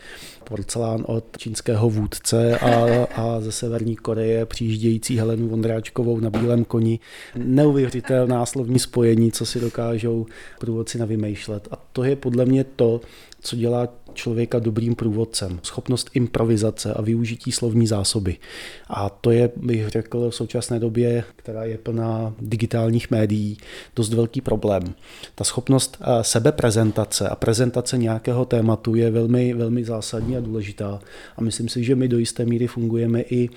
porcelán 0.44 1.04
od 1.06 1.24
čínského 1.38 1.90
vůdce 1.90 2.58
a, 2.58 3.04
a 3.16 3.40
ze 3.40 3.52
Severní 3.52 3.96
Koreje 3.96 4.46
přijíždějící 4.46 5.16
Helenu 5.16 5.48
Vondráčkovou 5.48 6.20
na 6.20 6.30
bílém 6.30 6.64
koni. 6.64 6.98
Neuvěřitelná 7.36 8.46
slovní 8.46 8.78
spojení, 8.78 9.32
co 9.32 9.46
si 9.46 9.60
dokážou 9.60 10.26
průvodci 10.58 10.98
navymýšlet. 10.98 11.68
A 11.70 11.76
to 11.92 12.04
je 12.04 12.16
podle 12.16 12.44
mě 12.46 12.64
to, 12.64 13.00
co 13.40 13.56
dělá 13.56 13.88
člověka 14.14 14.58
dobrým 14.58 14.94
průvodcem. 14.94 15.60
Schopnost 15.62 16.10
improvizace 16.14 16.94
a 16.94 17.02
využití 17.02 17.52
slovní 17.52 17.86
zásoby. 17.86 18.36
A 18.88 19.08
to 19.08 19.30
je, 19.30 19.50
bych 19.56 19.88
řekl, 19.88 20.30
v 20.30 20.34
současné 20.34 20.78
době, 20.78 21.24
která 21.36 21.64
je 21.64 21.78
plná 21.78 22.34
digitálních 22.40 23.10
médií, 23.10 23.58
dost 23.96 24.12
velký 24.12 24.40
problém. 24.40 24.82
Ta 25.34 25.44
schopnost 25.44 25.98
eh, 26.00 26.24
sebeprezentace 26.24 27.28
a 27.28 27.36
prezentace 27.36 27.98
nějakého 27.98 28.44
tématu 28.44 28.94
je 28.94 29.10
velmi, 29.10 29.54
velmi 29.54 29.84
zásadní 29.84 30.36
a 30.36 30.40
důležitá. 30.40 31.00
A 31.36 31.42
myslím 31.42 31.68
si, 31.68 31.84
že 31.84 31.94
my 31.94 32.08
do 32.08 32.18
jisté 32.18 32.44
míry 32.44 32.66
fungujeme 32.66 33.22
i 33.22 33.48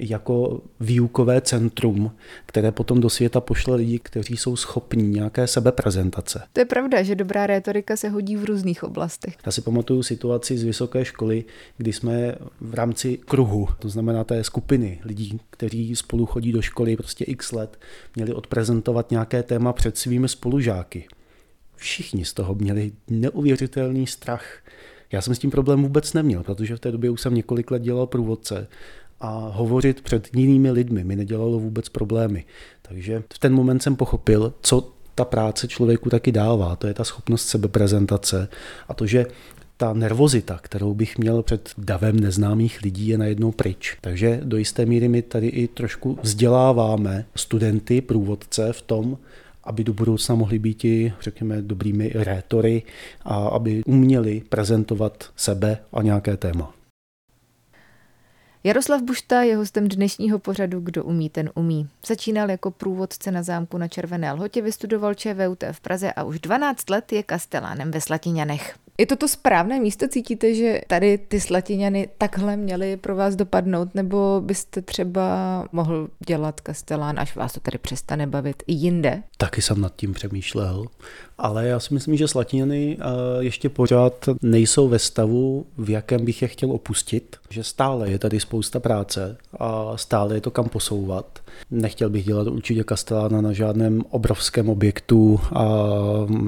jako 0.00 0.60
výukové 0.80 1.40
centrum, 1.40 2.12
které 2.46 2.72
potom 2.72 3.00
do 3.00 3.10
světa 3.10 3.40
pošle 3.40 3.76
lidi, 3.76 3.98
kteří 3.98 4.36
jsou 4.36 4.56
schopní 4.56 5.08
nějaké 5.08 5.46
sebeprezentace. 5.46 6.42
To 6.52 6.60
je 6.60 6.64
pravda, 6.64 7.02
že 7.02 7.14
dobrá 7.14 7.46
rétorika 7.46 7.96
se 7.96 8.08
hodí 8.08 8.36
v 8.36 8.44
různých 8.44 8.84
oblastech. 8.84 9.36
Já 9.46 9.52
si 9.52 9.60
pamatuju 9.60 10.02
situaci 10.02 10.58
z 10.58 10.62
vysoké 10.62 11.04
školy, 11.04 11.44
kdy 11.76 11.92
jsme 11.92 12.34
v 12.60 12.74
rámci 12.74 13.18
kruhu, 13.24 13.68
to 13.78 13.88
znamená 13.88 14.24
té 14.24 14.44
skupiny 14.44 15.00
lidí, 15.04 15.40
kteří 15.50 15.96
spolu 15.96 16.26
chodí 16.26 16.52
do 16.52 16.62
školy 16.62 16.96
prostě 16.96 17.24
x 17.24 17.52
let, 17.52 17.78
měli 18.16 18.34
odprezentovat 18.34 19.10
nějaké 19.10 19.42
téma 19.42 19.72
před 19.72 19.98
svými 19.98 20.28
spolužáky. 20.28 21.06
Všichni 21.76 22.24
z 22.24 22.32
toho 22.32 22.54
měli 22.54 22.92
neuvěřitelný 23.08 24.06
strach. 24.06 24.62
Já 25.12 25.22
jsem 25.22 25.34
s 25.34 25.38
tím 25.38 25.50
problém 25.50 25.82
vůbec 25.82 26.12
neměl, 26.12 26.42
protože 26.42 26.76
v 26.76 26.80
té 26.80 26.92
době 26.92 27.10
už 27.10 27.20
jsem 27.20 27.34
několik 27.34 27.70
let 27.70 27.82
dělal 27.82 28.06
průvodce 28.06 28.68
a 29.20 29.50
hovořit 29.54 30.00
před 30.00 30.28
jinými 30.36 30.70
lidmi 30.70 31.04
mi 31.04 31.16
nedělalo 31.16 31.58
vůbec 31.58 31.88
problémy. 31.88 32.44
Takže 32.82 33.22
v 33.34 33.38
ten 33.38 33.54
moment 33.54 33.82
jsem 33.82 33.96
pochopil, 33.96 34.54
co 34.60 34.92
ta 35.14 35.24
práce 35.24 35.68
člověku 35.68 36.10
taky 36.10 36.32
dává. 36.32 36.76
To 36.76 36.86
je 36.86 36.94
ta 36.94 37.04
schopnost 37.04 37.48
sebeprezentace 37.48 38.48
a 38.88 38.94
to, 38.94 39.06
že 39.06 39.26
ta 39.76 39.92
nervozita, 39.92 40.58
kterou 40.62 40.94
bych 40.94 41.18
měl 41.18 41.42
před 41.42 41.70
davem 41.78 42.20
neznámých 42.20 42.82
lidí, 42.82 43.08
je 43.08 43.18
najednou 43.18 43.52
pryč. 43.52 43.96
Takže 44.00 44.40
do 44.44 44.56
jisté 44.56 44.86
míry 44.86 45.08
my 45.08 45.22
tady 45.22 45.46
i 45.46 45.68
trošku 45.68 46.18
vzděláváme 46.22 47.24
studenty, 47.36 48.00
průvodce 48.00 48.72
v 48.72 48.82
tom, 48.82 49.18
aby 49.64 49.84
do 49.84 49.92
budoucna 49.92 50.34
mohli 50.34 50.58
být 50.58 50.84
i, 50.84 51.12
řekněme, 51.20 51.62
dobrými 51.62 52.12
rétory 52.14 52.82
a 53.24 53.34
aby 53.34 53.82
uměli 53.86 54.42
prezentovat 54.48 55.30
sebe 55.36 55.78
a 55.92 56.02
nějaké 56.02 56.36
téma. 56.36 56.74
Jaroslav 58.64 59.02
Bušta 59.02 59.42
je 59.42 59.56
hostem 59.56 59.88
dnešního 59.88 60.38
pořadu 60.38 60.80
Kdo 60.80 61.04
umí, 61.04 61.30
ten 61.30 61.50
umí. 61.54 61.88
Začínal 62.06 62.50
jako 62.50 62.70
průvodce 62.70 63.30
na 63.30 63.42
zámku 63.42 63.78
na 63.78 63.88
Červené 63.88 64.32
lhotě, 64.32 64.62
vystudoval 64.62 65.14
ČVUT 65.14 65.64
v 65.72 65.80
Praze 65.80 66.12
a 66.12 66.24
už 66.24 66.40
12 66.40 66.90
let 66.90 67.12
je 67.12 67.22
kastelánem 67.22 67.90
ve 67.90 68.00
Slatiňanech. 68.00 68.76
Je 69.00 69.06
to 69.06 69.16
to 69.16 69.28
správné 69.28 69.80
místo? 69.80 70.08
Cítíte, 70.08 70.54
že 70.54 70.80
tady 70.86 71.18
ty 71.18 71.40
Slatiňany 71.40 72.08
takhle 72.18 72.56
měly 72.56 72.96
pro 72.96 73.16
vás 73.16 73.36
dopadnout? 73.36 73.94
Nebo 73.94 74.42
byste 74.44 74.82
třeba 74.82 75.64
mohl 75.72 76.08
dělat 76.26 76.60
kastelán, 76.60 77.20
až 77.20 77.36
vás 77.36 77.52
to 77.52 77.60
tady 77.60 77.78
přestane 77.78 78.26
bavit 78.26 78.62
i 78.66 78.72
jinde? 78.72 79.22
Taky 79.36 79.62
jsem 79.62 79.80
nad 79.80 79.96
tím 79.96 80.12
přemýšlel 80.12 80.86
ale 81.40 81.66
já 81.66 81.80
si 81.80 81.94
myslím, 81.94 82.16
že 82.16 82.28
Slatiniany 82.28 82.96
eh, 83.00 83.04
ještě 83.38 83.68
pořád 83.68 84.28
nejsou 84.42 84.88
ve 84.88 84.98
stavu, 84.98 85.66
v 85.78 85.90
jakém 85.90 86.24
bych 86.24 86.42
je 86.42 86.48
chtěl 86.48 86.72
opustit, 86.72 87.36
že 87.50 87.64
stále 87.64 88.10
je 88.10 88.18
tady 88.18 88.40
spousta 88.40 88.80
práce 88.80 89.36
a 89.58 89.96
stále 89.96 90.34
je 90.34 90.40
to 90.40 90.50
kam 90.50 90.68
posouvat. 90.68 91.38
Nechtěl 91.70 92.10
bych 92.10 92.24
dělat 92.24 92.46
určitě 92.46 92.84
Kastelána 92.84 93.40
na 93.40 93.52
žádném 93.52 94.02
obrovském 94.10 94.68
objektu 94.68 95.40
a 95.52 95.66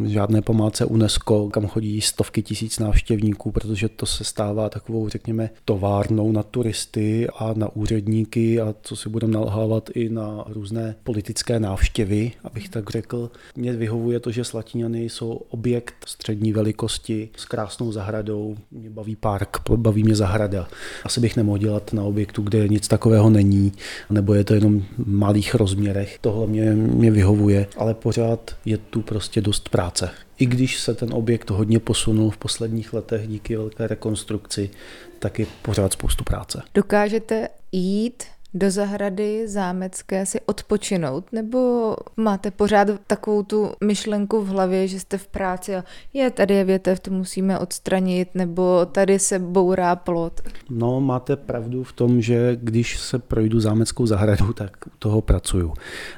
žádné 0.06 0.42
památce 0.42 0.84
UNESCO, 0.84 1.48
kam 1.48 1.66
chodí 1.66 2.00
stovky 2.00 2.41
tisíc 2.42 2.78
návštěvníků, 2.78 3.50
protože 3.50 3.88
to 3.88 4.06
se 4.06 4.24
stává 4.24 4.68
takovou, 4.68 5.08
řekněme, 5.08 5.50
továrnou 5.64 6.32
na 6.32 6.42
turisty 6.42 7.26
a 7.38 7.52
na 7.56 7.76
úředníky 7.76 8.60
a 8.60 8.74
co 8.82 8.96
si 8.96 9.08
budeme 9.08 9.32
nalhávat 9.32 9.90
i 9.94 10.08
na 10.08 10.44
různé 10.48 10.94
politické 11.04 11.60
návštěvy, 11.60 12.32
abych 12.44 12.68
tak 12.68 12.90
řekl. 12.90 13.30
Mně 13.56 13.72
vyhovuje 13.72 14.20
to, 14.20 14.30
že 14.30 14.44
Slatině 14.44 14.82
Letňany 14.82 15.04
jsou 15.04 15.40
objekt 15.48 15.94
střední 16.06 16.52
velikosti 16.52 17.28
s 17.36 17.44
krásnou 17.44 17.92
zahradou. 17.92 18.56
Mě 18.70 18.90
baví 18.90 19.16
park, 19.16 19.70
baví 19.76 20.02
mě 20.04 20.14
zahrada. 20.14 20.68
Asi 21.04 21.20
bych 21.20 21.36
nemohl 21.36 21.58
dělat 21.58 21.92
na 21.92 22.02
objektu, 22.02 22.42
kde 22.42 22.68
nic 22.68 22.88
takového 22.88 23.30
není, 23.30 23.72
nebo 24.10 24.34
je 24.34 24.44
to 24.44 24.54
jenom 24.54 24.80
v 24.80 25.06
malých 25.06 25.54
rozměrech. 25.54 26.18
Tohle 26.20 26.46
mě, 26.46 26.72
mě 26.72 27.10
vyhovuje, 27.10 27.66
ale 27.76 27.94
pořád 27.94 28.56
je 28.64 28.78
tu 28.78 29.02
prostě 29.02 29.40
dost 29.40 29.68
práce. 29.68 30.10
I 30.42 30.46
když 30.46 30.80
se 30.80 30.94
ten 30.94 31.14
objekt 31.14 31.50
hodně 31.50 31.80
posunul 31.80 32.30
v 32.30 32.36
posledních 32.36 32.92
letech 32.92 33.28
díky 33.28 33.56
velké 33.56 33.86
rekonstrukci, 33.86 34.70
tak 35.18 35.38
je 35.38 35.46
pořád 35.62 35.92
spoustu 35.92 36.24
práce. 36.24 36.62
Dokážete 36.74 37.48
jít 37.72 38.24
do 38.54 38.70
zahrady 38.70 39.48
zámecké 39.48 40.26
si 40.26 40.40
odpočinout, 40.46 41.32
nebo 41.32 41.96
máte 42.16 42.50
pořád 42.50 42.88
takovou 43.06 43.42
tu 43.42 43.70
myšlenku 43.84 44.40
v 44.40 44.48
hlavě, 44.48 44.88
že 44.88 45.00
jste 45.00 45.18
v 45.18 45.26
práci 45.26 45.76
a 45.76 45.84
je, 46.12 46.30
tady 46.30 46.54
je 46.54 46.64
větev, 46.64 47.00
to 47.00 47.10
musíme 47.10 47.58
odstranit, 47.58 48.28
nebo 48.34 48.86
tady 48.86 49.18
se 49.18 49.38
bourá 49.38 49.96
plot? 49.96 50.40
No, 50.70 51.00
máte 51.00 51.36
pravdu 51.36 51.84
v 51.84 51.92
tom, 51.92 52.20
že 52.20 52.56
když 52.60 52.98
se 52.98 53.18
projdu 53.18 53.60
zámeckou 53.60 54.06
zahradu, 54.06 54.52
tak 54.52 54.76
toho 54.98 55.20
pracuju. 55.20 55.74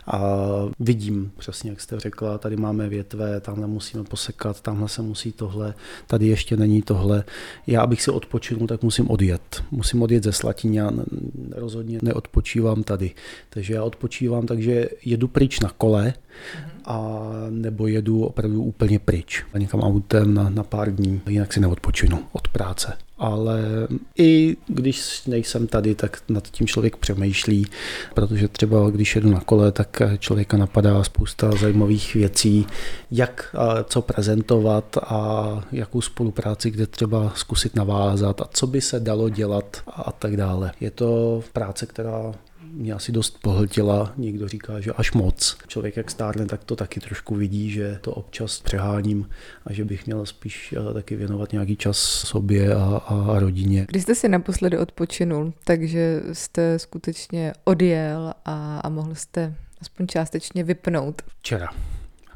A 0.07 0.21
vidím, 0.81 1.33
přesně 1.39 1.71
jak 1.71 1.81
jste 1.81 2.01
řekla, 2.01 2.39
tady 2.39 2.57
máme 2.57 2.89
větve, 2.89 3.41
tamhle 3.41 3.67
musíme 3.67 4.05
posekat, 4.05 4.61
tamhle 4.61 4.89
se 4.89 5.03
musí 5.03 5.33
tohle, 5.33 5.75
tady 6.07 6.27
ještě 6.27 6.57
není 6.57 6.83
tohle. 6.83 7.25
Já, 7.67 7.83
abych 7.83 8.03
si 8.03 8.11
odpočinul, 8.11 8.67
tak 8.67 8.83
musím 8.83 9.11
odjet. 9.11 9.63
Musím 9.71 10.03
odjet 10.03 10.25
ze 10.25 10.33
Slatině, 10.33 10.83
rozhodně 11.53 11.99
neod 12.03 12.24
odpočívám 12.25 12.83
tady. 12.83 13.11
Takže 13.51 13.75
já 13.75 13.85
odpočívám, 13.85 14.47
takže 14.47 14.89
jedu 15.05 15.29
pryč 15.29 15.61
na 15.61 15.71
kole 15.71 16.13
a 16.85 17.21
nebo 17.51 17.87
jedu 17.87 18.25
opravdu 18.25 18.63
úplně 18.63 18.99
pryč. 18.99 19.45
A 19.53 19.59
někam 19.59 19.81
autem 19.81 20.35
na, 20.35 20.51
na 20.51 20.63
pár 20.63 20.95
dní, 20.95 21.21
jinak 21.29 21.53
si 21.53 21.61
neodpočinu 21.61 22.19
od 22.33 22.49
práce. 22.49 22.93
Ale 23.25 23.63
i 24.19 24.57
když 24.67 25.27
nejsem 25.27 25.67
tady, 25.67 25.95
tak 25.95 26.23
nad 26.29 26.49
tím 26.49 26.67
člověk 26.67 26.97
přemýšlí, 26.97 27.67
protože 28.15 28.49
třeba 28.49 28.91
když 28.91 29.15
jedu 29.15 29.31
na 29.31 29.41
kole, 29.41 29.73
tak 29.73 30.03
člověka 30.19 30.57
napadá 30.57 31.05
spousta 31.05 31.51
zajímavých 31.53 32.15
věcí, 32.15 32.67
jak 33.11 33.57
co 33.85 34.03
prezentovat 34.03 34.97
a 35.03 35.61
jakou 35.73 36.01
spolupráci 36.01 36.71
kde 36.71 36.87
třeba 36.87 37.33
zkusit 37.35 37.77
navázat 37.77 38.41
a 38.41 38.49
co 38.53 38.67
by 38.67 38.81
se 38.81 39.01
dalo 39.01 39.29
dělat 39.29 39.77
a 39.87 40.13
tak 40.13 40.37
dále. 40.37 40.73
Je 40.81 40.91
to 40.91 41.43
práce, 41.53 41.87
která 41.87 42.33
mě 42.75 42.93
asi 42.93 43.13
dost 43.13 43.39
pohltila. 43.43 44.13
Někdo 44.17 44.49
říká, 44.49 44.81
že 44.81 44.93
až 44.93 45.13
moc. 45.13 45.57
Člověk 45.67 45.97
jak 45.97 46.11
stárne, 46.11 46.47
tak 46.47 46.65
to 46.65 46.77
taky 46.77 47.01
trošku 47.01 47.35
vidí, 47.35 47.71
že 47.71 47.99
to 48.01 48.13
občas 48.13 48.61
přeháním 48.61 49.29
a 49.67 49.73
že 49.73 49.85
bych 49.85 50.07
měl 50.07 50.27
spíš 50.27 50.75
eh, 50.91 50.95
taky 50.95 51.17
věnovat 51.17 51.53
nějaký 51.53 51.77
čas 51.77 51.99
sobě 51.99 52.75
a, 52.75 52.97
a 53.07 53.39
rodině. 53.39 53.87
Kdy 53.89 54.01
jste 54.01 54.15
si 54.15 54.29
naposledy 54.29 54.79
odpočinul, 54.79 55.53
takže 55.65 56.23
jste 56.33 56.79
skutečně 56.79 57.53
odjel 57.65 58.35
a, 58.45 58.81
a 58.85 58.89
mohl 58.89 59.15
jste 59.15 59.55
aspoň 59.81 60.07
částečně 60.07 60.65
vypnout? 60.65 61.23
Včera. 61.39 61.69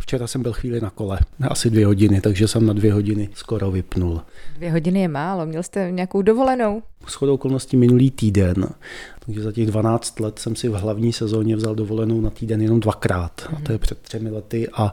Včera 0.09 0.27
jsem 0.27 0.43
byl 0.43 0.53
chvíli 0.53 0.81
na 0.81 0.91
kole, 0.91 1.19
asi 1.49 1.71
dvě 1.71 1.87
hodiny, 1.87 2.21
takže 2.21 2.49
jsem 2.49 2.67
na 2.67 2.73
dvě 2.73 2.93
hodiny 2.93 3.29
skoro 3.35 3.71
vypnul. 3.71 4.21
Dvě 4.57 4.71
hodiny 4.71 5.01
je 5.01 5.09
málo, 5.09 5.47
měl 5.47 5.63
jste 5.63 5.91
nějakou 5.91 6.23
dovolenou? 6.23 6.83
Shodou 7.09 7.35
okolností 7.35 7.77
minulý 7.77 8.11
týden, 8.11 8.67
takže 9.27 9.43
za 9.43 9.53
těch 9.53 9.67
12 9.67 10.21
let 10.21 10.39
jsem 10.39 10.57
si 10.57 10.69
v 10.69 10.73
hlavní 10.73 11.13
sezóně 11.13 11.57
vzal 11.57 11.75
dovolenou 11.75 12.21
na 12.21 12.31
týden 12.31 12.63
jenom 12.63 12.81
dvakrát. 12.81 13.49
A 13.57 13.61
to 13.61 13.73
je 13.73 13.79
před 13.79 13.99
třemi 13.99 14.31
lety 14.31 14.69
a, 14.73 14.93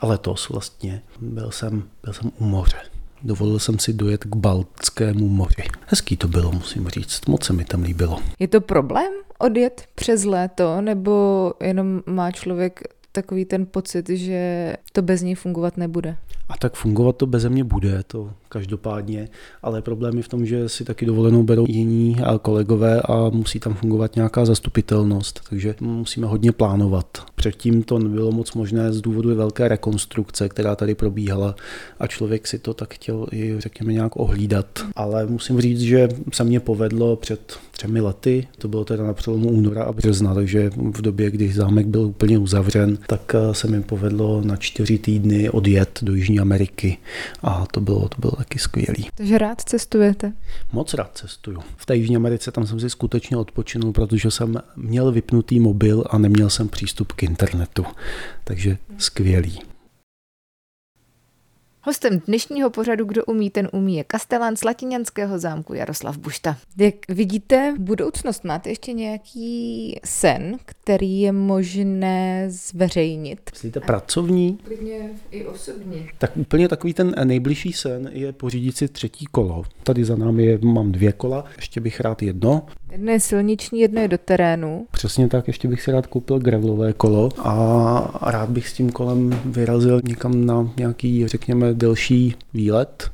a 0.00 0.06
letos 0.06 0.48
vlastně. 0.48 1.02
Byl 1.20 1.50
jsem, 1.50 1.82
byl 2.04 2.12
jsem 2.12 2.32
u 2.38 2.44
moře. 2.44 2.78
Dovolil 3.22 3.58
jsem 3.58 3.78
si 3.78 3.92
dojet 3.92 4.24
k 4.24 4.36
Baltskému 4.36 5.28
moři. 5.28 5.62
Hezký 5.86 6.16
to 6.16 6.28
bylo, 6.28 6.52
musím 6.52 6.88
říct. 6.88 7.26
Moc 7.26 7.44
se 7.44 7.52
mi 7.52 7.64
tam 7.64 7.82
líbilo. 7.82 8.18
Je 8.38 8.48
to 8.48 8.60
problém 8.60 9.12
odjet 9.38 9.84
přes 9.94 10.24
léto, 10.24 10.80
nebo 10.80 11.52
jenom 11.60 12.02
má 12.06 12.30
člověk 12.30 12.80
takový 13.16 13.44
ten 13.44 13.66
pocit, 13.66 14.08
že 14.08 14.72
to 14.92 15.02
bez 15.02 15.22
ní 15.22 15.34
fungovat 15.34 15.76
nebude. 15.76 16.16
A 16.48 16.56
tak 16.58 16.74
fungovat 16.74 17.16
to 17.16 17.26
beze 17.26 17.48
mě 17.48 17.64
bude, 17.64 18.02
to 18.06 18.30
každopádně, 18.48 19.28
ale 19.62 19.82
problém 19.82 20.16
je 20.16 20.22
v 20.22 20.28
tom, 20.28 20.46
že 20.46 20.68
si 20.68 20.84
taky 20.84 21.06
dovolenou 21.06 21.42
berou 21.42 21.64
jiní 21.68 22.16
a 22.24 22.38
kolegové 22.38 23.00
a 23.00 23.28
musí 23.30 23.60
tam 23.60 23.74
fungovat 23.74 24.16
nějaká 24.16 24.44
zastupitelnost, 24.44 25.40
takže 25.48 25.74
musíme 25.80 26.26
hodně 26.26 26.52
plánovat. 26.52 27.06
Předtím 27.34 27.82
to 27.82 27.98
nebylo 27.98 28.32
moc 28.32 28.52
možné 28.52 28.92
z 28.92 29.00
důvodu 29.00 29.34
velké 29.34 29.68
rekonstrukce, 29.68 30.48
která 30.48 30.76
tady 30.76 30.94
probíhala 30.94 31.54
a 31.98 32.06
člověk 32.06 32.46
si 32.46 32.58
to 32.58 32.74
tak 32.74 32.94
chtěl 32.94 33.26
i 33.32 33.54
řekněme 33.58 33.92
nějak 33.92 34.16
ohlídat. 34.16 34.66
Ale 34.96 35.26
musím 35.26 35.60
říct, 35.60 35.80
že 35.80 36.08
se 36.32 36.44
mě 36.44 36.60
povedlo 36.60 37.16
před 37.16 37.58
třemi 37.70 38.00
lety, 38.00 38.48
to 38.58 38.68
bylo 38.68 38.84
teda 38.84 39.04
na 39.04 39.12
přelomu 39.12 39.48
února 39.48 39.84
a 39.84 39.92
března, 39.92 40.34
takže 40.34 40.70
v 40.76 41.02
době, 41.02 41.30
kdy 41.30 41.52
zámek 41.52 41.86
byl 41.86 42.00
úplně 42.00 42.38
uzavřen, 42.38 42.98
tak 43.06 43.36
se 43.52 43.68
mi 43.68 43.82
povedlo 43.82 44.42
na 44.44 44.56
čtyři 44.56 44.98
týdny 44.98 45.50
odjet 45.50 45.98
do 46.02 46.14
Jižní 46.14 46.35
Ameriky 46.40 46.98
a 47.42 47.66
to 47.66 47.80
bylo, 47.80 48.08
to 48.08 48.16
bylo 48.20 48.32
taky 48.32 48.58
skvělý. 48.58 49.08
Takže 49.14 49.38
rád 49.38 49.60
cestujete? 49.60 50.32
Moc 50.72 50.94
rád 50.94 51.10
cestuju. 51.18 51.62
V 51.76 51.86
té 51.86 51.96
Jižní 51.96 52.16
Americe 52.16 52.50
tam 52.50 52.66
jsem 52.66 52.80
si 52.80 52.90
skutečně 52.90 53.36
odpočinul, 53.36 53.92
protože 53.92 54.30
jsem 54.30 54.56
měl 54.76 55.12
vypnutý 55.12 55.60
mobil 55.60 56.04
a 56.10 56.18
neměl 56.18 56.50
jsem 56.50 56.68
přístup 56.68 57.12
k 57.12 57.22
internetu. 57.22 57.86
Takže 58.44 58.78
skvělý. 58.98 59.60
Hostem 61.88 62.20
dnešního 62.26 62.70
pořadu 62.70 63.04
Kdo 63.04 63.24
umí, 63.24 63.50
ten 63.50 63.68
umí 63.72 63.96
je 63.96 64.04
kastelán 64.04 64.56
z 64.56 64.64
Latinianského 64.64 65.38
zámku 65.38 65.74
Jaroslav 65.74 66.18
Bušta. 66.18 66.56
Jak 66.76 66.94
vidíte, 67.08 67.74
budoucnost 67.78 68.44
máte 68.44 68.68
ještě 68.68 68.92
nějaký 68.92 69.96
sen, 70.04 70.56
který 70.64 71.20
je 71.20 71.32
možné 71.32 72.46
zveřejnit? 72.48 73.40
Myslíte 73.52 73.80
pracovní? 73.80 74.58
Klidně 74.64 75.10
i 75.30 75.44
osobní. 75.44 76.08
Tak 76.18 76.36
úplně 76.36 76.68
takový 76.68 76.94
ten 76.94 77.14
nejbližší 77.24 77.72
sen 77.72 78.10
je 78.12 78.32
pořídit 78.32 78.76
si 78.76 78.88
třetí 78.88 79.26
kolo. 79.26 79.62
Tady 79.82 80.04
za 80.04 80.16
námi 80.16 80.44
je, 80.44 80.58
mám 80.62 80.92
dvě 80.92 81.12
kola, 81.12 81.44
ještě 81.56 81.80
bych 81.80 82.00
rád 82.00 82.22
jedno. 82.22 82.66
Jedno 82.90 83.12
je 83.12 83.20
silniční, 83.20 83.80
jedno 83.80 84.00
je 84.00 84.08
do 84.08 84.18
terénu. 84.18 84.86
Přesně 84.90 85.28
tak, 85.28 85.46
ještě 85.46 85.68
bych 85.68 85.82
si 85.82 85.92
rád 85.92 86.06
koupil 86.06 86.38
gravelové 86.38 86.92
kolo 86.92 87.28
a 87.38 88.30
rád 88.30 88.50
bych 88.50 88.68
s 88.68 88.72
tím 88.72 88.92
kolem 88.92 89.40
vyrazil 89.44 90.00
někam 90.04 90.44
na 90.44 90.72
nějaký, 90.76 91.28
řekněme, 91.28 91.74
delší 91.76 92.34
výlet, 92.54 93.10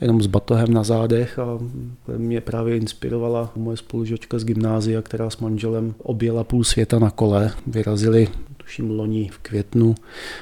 jenom 0.00 0.22
s 0.22 0.26
batohem 0.26 0.74
na 0.74 0.82
zádech 0.84 1.38
a 1.38 1.58
mě 2.16 2.40
právě 2.40 2.76
inspirovala 2.76 3.52
moje 3.56 3.76
spolužočka 3.76 4.38
z 4.38 4.44
gymnázia, 4.44 5.02
která 5.02 5.30
s 5.30 5.38
manželem 5.38 5.94
objela 5.98 6.44
půl 6.44 6.64
světa 6.64 6.98
na 6.98 7.10
kole. 7.10 7.50
Vyrazili 7.66 8.28
tuším 8.70 8.90
loni 8.90 9.28
v 9.28 9.38
květnu. 9.38 9.94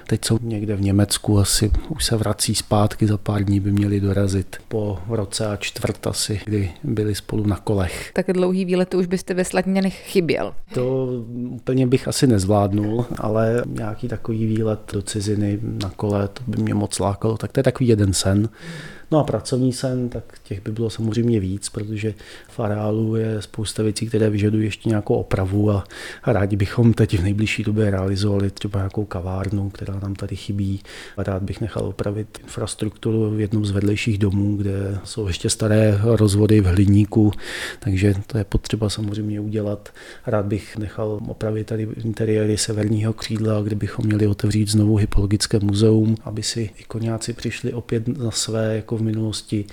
Teď 0.07 0.25
jsou 0.25 0.39
někde 0.43 0.77
v 0.77 0.81
Německu, 0.81 1.39
asi 1.39 1.71
už 1.89 2.05
se 2.05 2.17
vrací 2.17 2.55
zpátky, 2.55 3.07
za 3.07 3.17
pár 3.17 3.45
dní 3.45 3.61
by 3.61 3.73
měli 3.73 4.01
dorazit 4.01 4.57
po 4.69 4.99
roce 5.09 5.47
a 5.47 5.57
čtvrt 5.57 6.07
asi, 6.07 6.41
kdy 6.45 6.71
byli 6.85 7.15
spolu 7.15 7.47
na 7.47 7.57
kolech. 7.57 8.11
Tak 8.15 8.27
dlouhý 8.33 8.65
výlet 8.65 8.95
už 8.95 9.07
byste 9.07 9.35
ve 9.35 9.45
Slatněnech 9.45 9.95
chyběl. 9.95 10.55
To 10.75 11.09
úplně 11.51 11.87
bych 11.87 12.09
asi 12.09 12.27
nezvládnul, 12.27 13.07
ale 13.19 13.63
nějaký 13.67 14.09
takový 14.09 14.47
výlet 14.47 14.81
do 14.93 15.03
ciziny 15.03 15.59
na 15.63 15.91
kole, 15.91 16.29
to 16.29 16.43
by 16.47 16.63
mě 16.63 16.75
moc 16.75 16.99
lákalo, 16.99 17.37
tak 17.37 17.53
to 17.53 17.61
je 17.61 17.65
takový 17.65 17.89
jeden 17.89 18.13
sen. 18.13 18.49
No 19.11 19.19
a 19.19 19.25
pracovní 19.25 19.73
sen, 19.73 20.09
tak 20.09 20.39
těch 20.45 20.63
by 20.63 20.73
bylo 20.73 20.91
samozřejmě 20.91 21.41
víc, 21.41 21.69
protože 21.69 22.15
v 22.49 22.61
areálu 22.61 23.17
je 23.17 23.43
spousta 23.43 23.83
věcí, 23.83 24.07
které 24.07 24.31
vyžadují 24.31 24.65
ještě 24.65 24.89
nějakou 24.89 25.15
opravu 25.15 25.71
a 25.71 25.85
rádi 26.27 26.57
bychom 26.57 26.93
teď 26.93 27.19
v 27.19 27.23
nejbližší 27.23 27.65
době 27.65 27.91
realizovali 27.91 28.51
třeba 28.51 28.81
nějakou 28.81 29.05
kavárnu, 29.05 29.71
která 29.71 30.01
nám 30.01 30.15
tady 30.15 30.37
chybí. 30.37 30.81
A 31.17 31.23
rád 31.23 31.43
bych 31.43 31.61
nechal 31.61 31.85
opravit 31.85 32.39
infrastrukturu 32.43 33.31
v 33.31 33.41
jednom 33.41 33.67
z 33.67 33.71
vedlejších 33.71 34.19
domů, 34.19 34.57
kde 34.57 34.99
jsou 35.05 35.27
ještě 35.27 35.51
staré 35.51 36.01
rozvody 36.03 36.61
v 36.61 36.67
hliníku, 36.67 37.33
takže 37.79 38.15
to 38.27 38.39
je 38.39 38.45
potřeba 38.45 38.91
samozřejmě 38.91 39.41
udělat. 39.41 39.89
Rád 40.27 40.47
bych 40.47 40.77
nechal 40.77 41.21
opravit 41.29 41.67
tady 41.67 41.89
interiéry 42.05 42.57
severního 42.57 43.13
křídla, 43.13 43.63
kde 43.63 43.77
bychom 43.77 44.07
měli 44.07 44.27
otevřít 44.27 44.69
znovu 44.69 44.97
hypologické 44.97 45.59
muzeum, 45.61 46.17
aby 46.25 46.43
si 46.43 46.71
i 46.77 47.33
přišli 47.33 47.73
opět 47.73 48.09
na 48.09 48.31
své 48.31 48.77
jako 48.77 48.98
v 48.99 49.03
minulosti. 49.03 49.65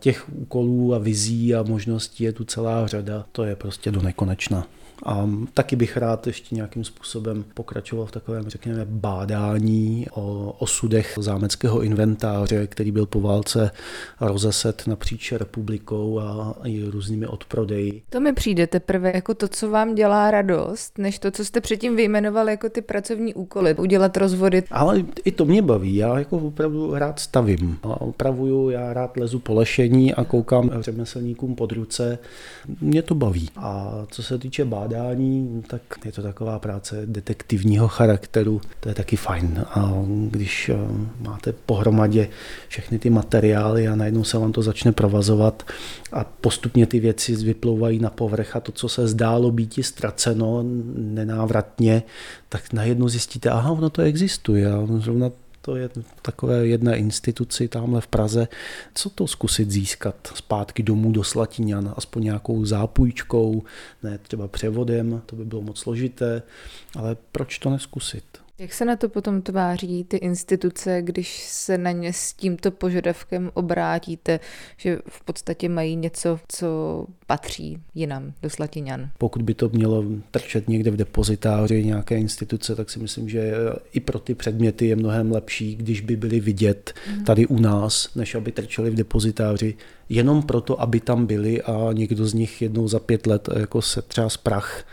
Těch 0.00 0.28
úkolů 0.32 0.94
a 0.94 0.98
vizí 0.98 1.54
a 1.54 1.62
možností 1.62 2.24
je 2.24 2.32
tu 2.32 2.44
celá 2.44 2.86
řada, 2.86 3.26
to 3.32 3.44
je 3.44 3.56
prostě 3.56 3.90
do 3.90 4.02
nekonečna. 4.02 4.66
A 5.06 5.28
taky 5.54 5.76
bych 5.76 5.96
rád 5.96 6.26
ještě 6.26 6.54
nějakým 6.54 6.84
způsobem 6.84 7.44
pokračoval 7.54 8.06
v 8.06 8.10
takovém, 8.10 8.48
řekněme, 8.48 8.84
bádání 8.84 10.06
o 10.12 10.52
osudech 10.58 11.18
zámeckého 11.20 11.82
inventáře, 11.82 12.66
který 12.66 12.92
byl 12.92 13.06
po 13.06 13.20
válce 13.20 13.70
rozeset 14.20 14.86
napříč 14.86 15.32
republikou 15.32 16.18
a 16.18 16.56
i 16.64 16.84
různými 16.84 17.26
odprodeji. 17.26 18.02
To 18.10 18.20
mi 18.20 18.32
přijde 18.32 18.66
teprve 18.66 19.12
jako 19.14 19.34
to, 19.34 19.48
co 19.48 19.70
vám 19.70 19.94
dělá 19.94 20.30
radost, 20.30 20.98
než 20.98 21.18
to, 21.18 21.30
co 21.30 21.44
jste 21.44 21.60
předtím 21.60 21.96
vyjmenoval 21.96 22.50
jako 22.50 22.68
ty 22.68 22.82
pracovní 22.82 23.34
úkoly, 23.34 23.74
udělat 23.74 24.16
rozvody. 24.16 24.62
Ale 24.70 25.02
i 25.24 25.32
to 25.32 25.44
mě 25.44 25.62
baví, 25.62 25.96
já 25.96 26.18
jako 26.18 26.36
opravdu 26.36 26.94
rád 26.94 27.18
stavím. 27.18 27.78
A 27.82 28.00
opravuju, 28.00 28.70
já 28.70 28.92
rád 28.92 29.16
lezu 29.16 29.38
po 29.38 29.54
lešení 29.54 30.14
a 30.14 30.24
koukám 30.24 30.70
řemeslníkům 30.80 31.54
pod 31.54 31.72
ruce. 31.72 32.18
Mě 32.80 33.02
to 33.02 33.14
baví. 33.14 33.50
A 33.56 33.92
co 34.10 34.22
se 34.22 34.38
týče 34.38 34.64
bádání, 34.64 34.89
bádání, 34.90 35.62
tak 35.66 35.82
je 36.04 36.12
to 36.12 36.22
taková 36.22 36.58
práce 36.58 37.02
detektivního 37.06 37.88
charakteru, 37.88 38.60
to 38.80 38.88
je 38.88 38.94
taky 38.94 39.16
fajn. 39.16 39.64
A 39.70 39.92
když 40.30 40.68
eh, 40.68 40.76
máte 41.20 41.52
pohromadě 41.52 42.28
všechny 42.68 42.98
ty 42.98 43.10
materiály 43.10 43.88
a 43.88 43.96
najednou 43.96 44.24
se 44.24 44.38
vám 44.38 44.52
to 44.52 44.62
začne 44.62 44.92
provazovat 44.92 45.62
a 46.12 46.24
postupně 46.24 46.86
ty 46.86 47.00
věci 47.00 47.36
vyplouvají 47.36 47.98
na 47.98 48.10
povrch 48.10 48.56
a 48.56 48.60
to, 48.60 48.72
co 48.72 48.88
se 48.88 49.08
zdálo 49.08 49.50
být 49.50 49.78
ztraceno 49.80 50.64
nenávratně, 50.96 52.02
tak 52.48 52.72
najednou 52.72 53.08
zjistíte, 53.08 53.50
aha, 53.50 53.70
ono 53.70 53.90
to 53.90 54.02
existuje 54.02 54.72
a 54.72 54.86
zrovna 54.98 55.30
to 55.62 55.76
je 55.76 55.90
takové 56.22 56.66
jedné 56.66 56.96
instituci 56.96 57.68
tamhle 57.68 58.00
v 58.00 58.06
Praze. 58.06 58.48
Co 58.94 59.10
to 59.10 59.26
zkusit 59.26 59.70
získat 59.70 60.32
zpátky 60.34 60.82
domů 60.82 61.12
do 61.12 61.24
Slatiňan, 61.24 61.94
aspoň 61.96 62.22
nějakou 62.22 62.64
zápůjčkou, 62.64 63.62
ne 64.02 64.18
třeba 64.18 64.48
převodem, 64.48 65.22
to 65.26 65.36
by 65.36 65.44
bylo 65.44 65.62
moc 65.62 65.78
složité, 65.78 66.42
ale 66.96 67.16
proč 67.32 67.58
to 67.58 67.70
neskusit? 67.70 68.24
Jak 68.60 68.72
se 68.72 68.84
na 68.84 68.96
to 68.96 69.08
potom 69.08 69.42
tváří 69.42 70.04
ty 70.04 70.16
instituce, 70.16 71.02
když 71.02 71.44
se 71.48 71.78
na 71.78 71.90
ně 71.90 72.12
s 72.12 72.32
tímto 72.32 72.70
požadavkem 72.70 73.50
obrátíte, 73.54 74.40
že 74.76 74.98
v 75.08 75.24
podstatě 75.24 75.68
mají 75.68 75.96
něco, 75.96 76.38
co 76.48 76.68
patří 77.26 77.78
jinam 77.94 78.32
do 78.42 78.50
Slatiňan? 78.50 79.10
Pokud 79.18 79.42
by 79.42 79.54
to 79.54 79.68
mělo 79.68 80.04
trčet 80.30 80.68
někde 80.68 80.90
v 80.90 80.96
depozitáři 80.96 81.84
nějaké 81.84 82.18
instituce, 82.18 82.76
tak 82.76 82.90
si 82.90 82.98
myslím, 82.98 83.28
že 83.28 83.52
i 83.92 84.00
pro 84.00 84.18
ty 84.18 84.34
předměty 84.34 84.86
je 84.86 84.96
mnohem 84.96 85.32
lepší, 85.32 85.76
když 85.76 86.00
by 86.00 86.16
byly 86.16 86.40
vidět 86.40 86.94
mhm. 87.08 87.24
tady 87.24 87.46
u 87.46 87.60
nás, 87.60 88.14
než 88.14 88.34
aby 88.34 88.52
trčeli 88.52 88.90
v 88.90 88.94
depozitáři 88.94 89.74
jenom 90.10 90.42
proto, 90.42 90.80
aby 90.80 91.00
tam 91.00 91.26
byli 91.26 91.62
a 91.62 91.92
někdo 91.92 92.26
z 92.26 92.34
nich 92.34 92.62
jednou 92.62 92.88
za 92.88 92.98
pět 92.98 93.26
let 93.26 93.48
jako 93.58 93.82
se 93.82 94.02
třeba 94.02 94.28
prach. 94.42 94.84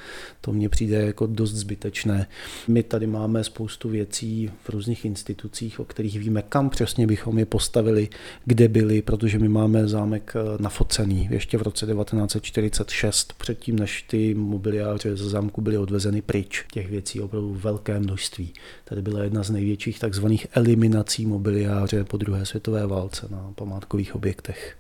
To 0.42 0.54
mně 0.54 0.70
přijde 0.70 1.06
jako 1.06 1.28
dost 1.28 1.54
zbytečné. 1.54 2.28
My 2.68 2.84
tady 2.84 3.08
máme 3.08 3.44
spoustu 3.44 3.90
věcí 3.90 4.52
v 4.64 4.70
různých 4.70 5.06
institucích, 5.06 5.80
o 5.80 5.86
kterých 5.86 6.20
víme, 6.20 6.44
kam 6.50 6.70
přesně 6.70 7.08
bychom 7.08 7.40
je 7.40 7.46
postavili, 7.46 8.10
kde 8.46 8.68
byli, 8.68 9.02
protože 9.02 9.40
my 9.40 9.50
máme 9.50 9.88
zámek 9.88 10.34
eh, 10.36 10.62
nafocený 10.62 11.28
ještě 11.32 11.58
v 11.58 11.62
roce 11.62 11.86
1946, 11.86 13.34
předtím, 13.38 13.80
než 13.80 14.02
ty 14.02 14.34
mobiliáře 14.34 15.18
ze 15.18 15.30
zámku 15.30 15.62
byly 15.62 15.78
odvezeny 15.78 16.22
pryč. 16.22 16.66
Těch 16.72 16.90
věcí 16.90 17.22
opravdu 17.22 17.54
velké 17.54 18.00
množství. 18.00 18.54
Tady 18.86 19.02
byla 19.02 19.24
jedna 19.24 19.44
z 19.44 19.50
největších 19.50 20.00
takzvaných 20.00 20.48
eliminací 20.52 21.26
mobiliáře 21.26 22.04
po 22.04 22.18
druhé 22.18 22.46
světové 22.46 22.88
válce 22.88 23.28
na 23.30 23.52
památkových 23.56 24.16
objektech 24.16 24.78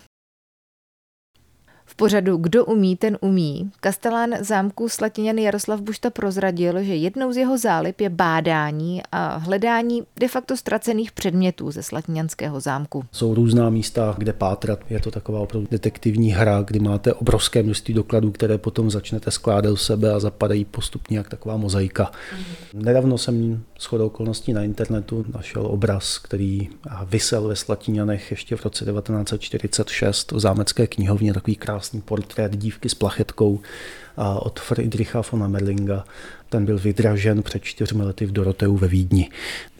pořadu 1.97 2.37
Kdo 2.37 2.65
umí, 2.65 2.95
ten 2.95 3.17
umí. 3.21 3.71
Kastelán 3.79 4.29
zámku 4.41 4.89
Slatiněn 4.89 5.39
Jaroslav 5.39 5.81
Bušta 5.81 6.09
prozradil, 6.09 6.83
že 6.83 6.95
jednou 6.95 7.31
z 7.31 7.37
jeho 7.37 7.57
zálib 7.57 8.01
je 8.01 8.09
bádání 8.09 9.01
a 9.11 9.37
hledání 9.37 10.03
de 10.19 10.27
facto 10.27 10.57
ztracených 10.57 11.11
předmětů 11.11 11.71
ze 11.71 11.83
Slatiněnského 11.83 12.59
zámku. 12.59 13.05
Jsou 13.11 13.33
různá 13.33 13.69
místa, 13.69 14.15
kde 14.17 14.33
pátrat. 14.33 14.79
Je 14.89 14.99
to 14.99 15.11
taková 15.11 15.39
opravdu 15.39 15.67
detektivní 15.71 16.31
hra, 16.31 16.61
kdy 16.61 16.79
máte 16.79 17.13
obrovské 17.13 17.63
množství 17.63 17.93
dokladů, 17.93 18.31
které 18.31 18.57
potom 18.57 18.91
začnete 18.91 19.31
skládat 19.31 19.69
do 19.69 19.77
sebe 19.77 20.13
a 20.13 20.19
zapadají 20.19 20.65
postupně 20.65 21.17
jak 21.17 21.29
taková 21.29 21.57
mozaika. 21.57 22.11
Mm. 22.73 22.83
Nedávno 22.83 23.17
jsem 23.17 23.63
s 23.77 23.85
chodou 23.85 24.05
okolností 24.07 24.53
na 24.53 24.63
internetu 24.63 25.25
našel 25.33 25.65
obraz, 25.65 26.17
který 26.17 26.69
vysel 27.05 27.47
ve 27.47 27.55
Slatiňanech 27.55 28.31
ještě 28.31 28.55
v 28.55 28.63
roce 28.63 28.85
1946 28.85 30.31
v 30.31 30.39
zámecké 30.39 30.87
knihovně, 30.87 31.33
takový 31.33 31.55
krásný 31.55 31.86
krásný 31.87 32.01
portrét 32.01 32.55
dívky 32.57 32.89
s 32.89 32.93
plachetkou 32.93 33.59
od 34.39 34.59
Friedricha 34.59 35.21
von 35.31 35.51
Merlinga. 35.51 36.03
Ten 36.49 36.65
byl 36.65 36.79
vydražen 36.79 37.43
před 37.43 37.63
čtyřmi 37.63 38.03
lety 38.03 38.25
v 38.25 38.31
Doroteu 38.31 38.77
ve 38.77 38.87
Vídni. 38.87 39.29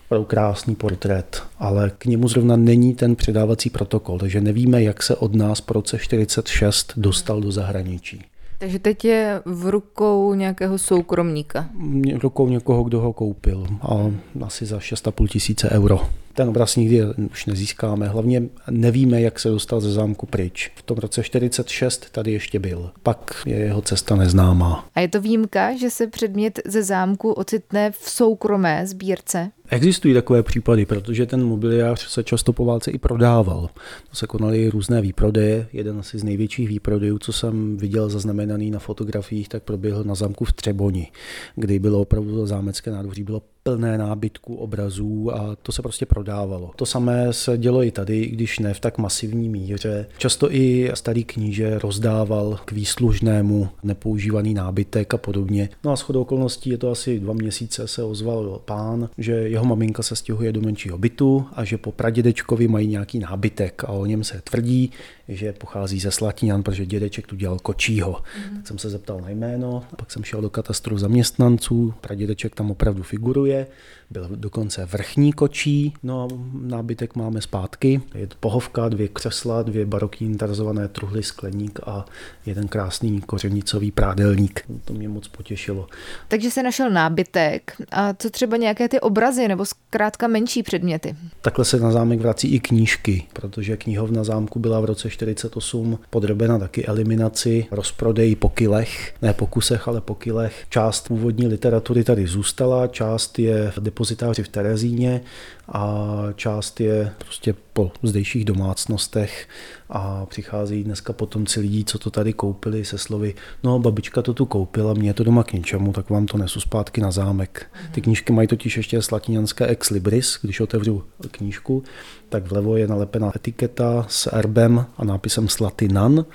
Opravdu 0.05 0.25
krásný 0.25 0.75
portrét, 0.75 1.43
ale 1.59 1.91
k 1.97 2.05
němu 2.05 2.27
zrovna 2.27 2.55
není 2.55 2.95
ten 2.95 3.15
předávací 3.15 3.69
protokol, 3.69 4.19
takže 4.19 4.41
nevíme, 4.41 4.83
jak 4.83 5.03
se 5.03 5.15
od 5.15 5.35
nás 5.35 5.61
po 5.61 5.73
roce 5.73 5.97
46 5.99 6.93
dostal 6.97 7.41
do 7.41 7.51
zahraničí. 7.51 8.23
Takže 8.57 8.79
teď 8.79 9.05
je 9.05 9.41
v 9.45 9.65
rukou 9.67 10.33
nějakého 10.33 10.77
soukromníka. 10.77 11.69
V 12.15 12.19
rukou 12.23 12.49
někoho, 12.49 12.83
kdo 12.83 13.01
ho 13.01 13.13
koupil. 13.13 13.67
A 13.81 14.11
asi 14.45 14.65
za 14.65 14.77
6,5 14.77 15.27
tisíce 15.27 15.69
euro 15.69 15.99
ten 16.37 16.49
obraz 16.49 16.75
nikdy 16.75 17.01
už 17.31 17.45
nezískáme. 17.45 18.07
Hlavně 18.07 18.43
nevíme, 18.69 19.21
jak 19.21 19.39
se 19.39 19.49
dostal 19.49 19.81
ze 19.81 19.91
zámku 19.91 20.25
pryč. 20.25 20.71
V 20.75 20.81
tom 20.81 20.97
roce 20.97 21.23
46 21.23 22.09
tady 22.11 22.31
ještě 22.31 22.59
byl. 22.59 22.91
Pak 23.03 23.41
je 23.45 23.55
jeho 23.55 23.81
cesta 23.81 24.15
neznámá. 24.15 24.85
A 24.95 24.99
je 24.99 25.07
to 25.07 25.21
výjimka, 25.21 25.77
že 25.77 25.89
se 25.89 26.07
předmět 26.07 26.59
ze 26.65 26.83
zámku 26.83 27.31
ocitne 27.31 27.91
v 27.91 28.09
soukromé 28.09 28.87
sbírce? 28.87 29.51
Existují 29.69 30.13
takové 30.13 30.43
případy, 30.43 30.85
protože 30.85 31.25
ten 31.25 31.45
mobiliář 31.45 32.07
se 32.07 32.23
často 32.23 32.53
po 32.53 32.65
válce 32.65 32.91
i 32.91 32.97
prodával. 32.97 33.69
To 34.09 34.15
se 34.15 34.27
konaly 34.27 34.69
různé 34.69 35.01
výprodeje. 35.01 35.67
Jeden 35.73 35.99
asi 35.99 36.19
z 36.19 36.23
největších 36.23 36.67
výprodejů, 36.67 37.19
co 37.19 37.33
jsem 37.33 37.77
viděl 37.77 38.09
zaznamenaný 38.09 38.71
na 38.71 38.79
fotografiích, 38.79 39.49
tak 39.49 39.63
proběhl 39.63 40.03
na 40.03 40.15
zámku 40.15 40.45
v 40.45 40.53
Třeboni, 40.53 41.11
kdy 41.55 41.79
bylo 41.79 42.01
opravdu 42.01 42.47
zámecké 42.47 42.91
nádvoří 42.91 43.23
bylo 43.23 43.41
plné 43.67 43.97
nábytku, 43.97 44.55
obrazů 44.55 45.35
a 45.35 45.55
to 45.55 45.71
se 45.71 45.81
prostě 45.81 46.05
prodávalo. 46.05 46.71
To 46.75 46.85
samé 46.85 47.33
se 47.33 47.57
dělo 47.57 47.83
i 47.83 47.91
tady, 47.91 48.19
i 48.19 48.29
když 48.29 48.59
ne 48.59 48.73
v 48.73 48.79
tak 48.79 48.97
masivní 48.97 49.49
míře. 49.49 50.07
Často 50.17 50.53
i 50.53 50.91
starý 50.93 51.23
kníže 51.23 51.79
rozdával 51.79 52.59
k 52.65 52.71
výslužnému 52.71 53.69
nepoužívaný 53.83 54.53
nábytek 54.53 55.13
a 55.13 55.17
podobně. 55.17 55.69
No 55.83 55.91
a 55.91 55.95
shodou 55.95 56.21
okolností 56.21 56.69
je 56.69 56.77
to 56.77 56.91
asi 56.91 57.19
dva 57.19 57.33
měsíce 57.33 57.87
se 57.87 58.03
ozval 58.03 58.61
pán, 58.65 59.09
že 59.17 59.31
jeho 59.31 59.65
maminka 59.65 60.03
se 60.03 60.15
stěhuje 60.15 60.51
do 60.51 60.61
menšího 60.61 60.97
bytu 60.97 61.45
a 61.53 61.63
že 61.63 61.77
po 61.77 61.91
pradědečkovi 61.91 62.67
mají 62.67 62.87
nějaký 62.87 63.19
nábytek 63.19 63.83
a 63.83 63.87
o 63.87 64.05
něm 64.05 64.23
se 64.23 64.41
tvrdí, 64.43 64.91
že 65.27 65.53
pochází 65.53 65.99
ze 65.99 66.11
Slatinan, 66.11 66.63
protože 66.63 66.85
dědeček 66.85 67.27
tu 67.27 67.35
dělal 67.35 67.59
kočího. 67.59 68.11
Mm-hmm. 68.11 68.55
Tak 68.55 68.67
jsem 68.67 68.77
se 68.77 68.89
zeptal 68.89 69.21
na 69.21 69.29
jméno, 69.29 69.83
pak 69.97 70.11
jsem 70.11 70.23
šel 70.23 70.41
do 70.41 70.49
katastru 70.49 70.97
zaměstnanců, 70.97 71.93
pradědeček 72.01 72.55
tam 72.55 72.71
opravdu 72.71 73.03
figuruje, 73.03 73.56
Serie 73.57 73.67
byl 74.09 74.29
dokonce 74.35 74.85
vrchní 74.85 75.33
kočí, 75.33 75.93
no 76.03 76.23
a 76.23 76.27
nábytek 76.61 77.15
máme 77.15 77.41
zpátky. 77.41 78.01
Je 78.15 78.27
to 78.27 78.35
pohovka, 78.39 78.89
dvě 78.89 79.07
křesla, 79.07 79.63
dvě 79.63 79.85
barokní 79.85 80.27
interzované 80.27 80.87
truhly, 80.87 81.23
skleník 81.23 81.79
a 81.85 82.05
jeden 82.45 82.67
krásný 82.67 83.21
kořenicový 83.21 83.91
prádelník. 83.91 84.61
To 84.85 84.93
mě 84.93 85.09
moc 85.09 85.27
potěšilo. 85.27 85.87
Takže 86.27 86.51
se 86.51 86.63
našel 86.63 86.89
nábytek 86.89 87.75
a 87.91 88.13
co 88.13 88.29
třeba 88.29 88.57
nějaké 88.57 88.89
ty 88.89 88.99
obrazy 88.99 89.47
nebo 89.47 89.65
zkrátka 89.65 90.27
menší 90.27 90.63
předměty? 90.63 91.15
Takhle 91.41 91.65
se 91.65 91.79
na 91.79 91.91
zámek 91.91 92.19
vrací 92.19 92.53
i 92.55 92.59
knížky, 92.59 93.27
protože 93.33 93.77
knihovna 93.77 94.23
zámku 94.23 94.59
byla 94.59 94.79
v 94.79 94.85
roce 94.85 95.09
48 95.09 95.99
podrobena 96.09 96.59
taky 96.59 96.85
eliminaci, 96.85 97.65
rozprodej 97.71 98.35
po 98.35 98.49
kilech, 98.49 99.13
ne 99.21 99.33
po 99.33 99.47
kusech, 99.47 99.87
ale 99.87 100.01
po 100.01 100.15
kilech. 100.15 100.65
Část 100.69 101.07
původní 101.07 101.47
literatury 101.47 102.03
tady 102.03 102.27
zůstala, 102.27 102.87
část 102.87 103.39
je 103.39 103.71
v 103.71 103.77
depozitáři 103.97 104.43
v 104.43 104.47
Terezíně 104.47 105.21
a 105.67 106.07
část 106.35 106.79
je 106.79 107.11
prostě 107.17 107.55
po 107.73 107.91
zdejších 108.03 108.45
domácnostech 108.45 109.47
a 109.89 110.25
přichází 110.25 110.83
dneska 110.83 111.13
potomci 111.13 111.59
lidí, 111.59 111.85
co 111.85 111.99
to 111.99 112.09
tady 112.09 112.33
koupili 112.33 112.85
se 112.85 112.97
slovy, 112.97 113.35
no 113.63 113.79
babička 113.79 114.21
to 114.21 114.33
tu 114.33 114.45
koupila, 114.45 114.93
mě 114.93 115.09
je 115.09 115.13
to 115.13 115.23
doma 115.23 115.43
k 115.43 115.53
ničemu, 115.53 115.93
tak 115.93 116.09
vám 116.09 116.25
to 116.25 116.37
nesu 116.37 116.59
zpátky 116.59 117.01
na 117.01 117.11
zámek. 117.11 117.65
Ty 117.91 118.01
knížky 118.01 118.33
mají 118.33 118.47
totiž 118.47 118.77
ještě 118.77 119.01
slatinianské 119.01 119.65
ex 119.65 119.89
libris, 119.89 120.39
když 120.41 120.59
otevřu 120.59 121.03
knížku, 121.31 121.83
tak 122.29 122.47
vlevo 122.47 122.77
je 122.77 122.87
nalepena 122.87 123.31
etiketa 123.35 124.05
s 124.09 124.29
erbem 124.33 124.85
a 124.97 125.05
nápisem 125.05 125.47
Slatinan 125.47 126.25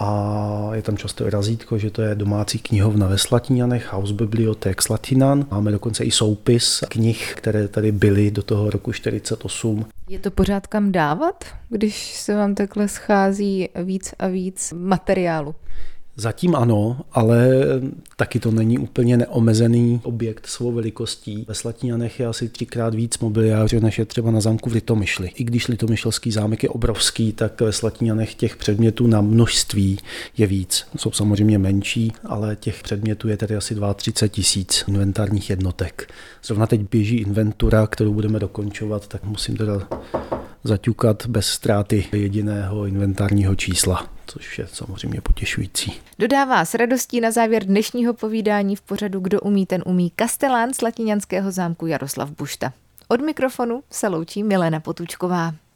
a 0.00 0.70
je 0.74 0.82
tam 0.82 0.96
často 0.96 1.30
razítko, 1.30 1.78
že 1.78 1.90
to 1.90 2.02
je 2.02 2.14
domácí 2.14 2.58
knihovna 2.58 3.06
ve 3.06 3.16
House 3.90 4.14
Bibliotek 4.14 4.82
Slatinan. 4.82 5.46
Máme 5.50 5.70
dokonce 5.70 6.04
i 6.04 6.10
soupis 6.10 6.84
knih, 6.88 7.34
které 7.36 7.68
tady 7.68 7.92
byly 7.92 8.30
do 8.30 8.42
toho 8.42 8.70
roku 8.70 8.92
48. 8.92 9.86
Je 10.08 10.18
to 10.18 10.30
pořád 10.30 10.66
kam 10.66 10.92
dávat, 10.92 11.44
když 11.68 12.16
se 12.16 12.36
vám 12.36 12.54
takhle 12.54 12.88
schází 12.88 13.68
víc 13.84 14.14
a 14.18 14.26
víc 14.26 14.74
materiálu? 14.76 15.54
Zatím 16.16 16.56
ano, 16.56 17.00
ale 17.12 17.48
taky 18.16 18.40
to 18.40 18.50
není 18.50 18.78
úplně 18.78 19.16
neomezený 19.16 20.00
objekt 20.02 20.46
svou 20.46 20.72
velikostí. 20.72 21.44
Ve 21.48 21.54
Slatíňanech 21.54 22.20
je 22.20 22.26
asi 22.26 22.48
třikrát 22.48 22.94
víc 22.94 23.18
mobiliáře, 23.18 23.80
než 23.80 23.98
je 23.98 24.04
třeba 24.04 24.30
na 24.30 24.40
zámku 24.40 24.70
v 24.70 24.72
Litomyšli. 24.72 25.30
I 25.34 25.44
když 25.44 25.68
Litomyšlský 25.68 26.32
zámek 26.32 26.62
je 26.62 26.68
obrovský, 26.68 27.32
tak 27.32 27.60
ve 27.60 27.72
Slatíňanech 27.72 28.34
těch 28.34 28.56
předmětů 28.56 29.06
na 29.06 29.20
množství 29.20 29.98
je 30.36 30.46
víc. 30.46 30.86
Jsou 30.96 31.12
samozřejmě 31.12 31.58
menší, 31.58 32.12
ale 32.24 32.56
těch 32.56 32.82
předmětů 32.82 33.28
je 33.28 33.36
tady 33.36 33.56
asi 33.56 33.76
32 33.94 34.28
tisíc 34.28 34.84
inventárních 34.88 35.50
jednotek. 35.50 36.12
Zrovna 36.44 36.66
teď 36.66 36.80
běží 36.90 37.16
inventura, 37.16 37.86
kterou 37.86 38.14
budeme 38.14 38.38
dokončovat, 38.38 39.08
tak 39.08 39.24
musím 39.24 39.56
teda 39.56 39.88
zaťukat 40.64 41.26
bez 41.26 41.46
ztráty 41.46 42.06
jediného 42.12 42.86
inventárního 42.86 43.54
čísla, 43.54 44.08
což 44.26 44.58
je 44.58 44.66
samozřejmě 44.72 45.20
potěšující. 45.20 45.92
Dodává 46.18 46.64
s 46.64 46.74
radostí 46.74 47.20
na 47.20 47.30
závěr 47.30 47.64
dnešního 47.64 48.14
povídání 48.14 48.76
v 48.76 48.80
pořadu 48.80 49.20
Kdo 49.20 49.40
umí, 49.40 49.66
ten 49.66 49.82
umí 49.86 50.10
kastelán 50.10 50.74
z 50.74 50.82
Latinianského 50.82 51.52
zámku 51.52 51.86
Jaroslav 51.86 52.30
Bušta. 52.30 52.72
Od 53.08 53.20
mikrofonu 53.20 53.82
se 53.90 54.08
loučí 54.08 54.42
Milena 54.42 54.80
Potučková. 54.80 55.54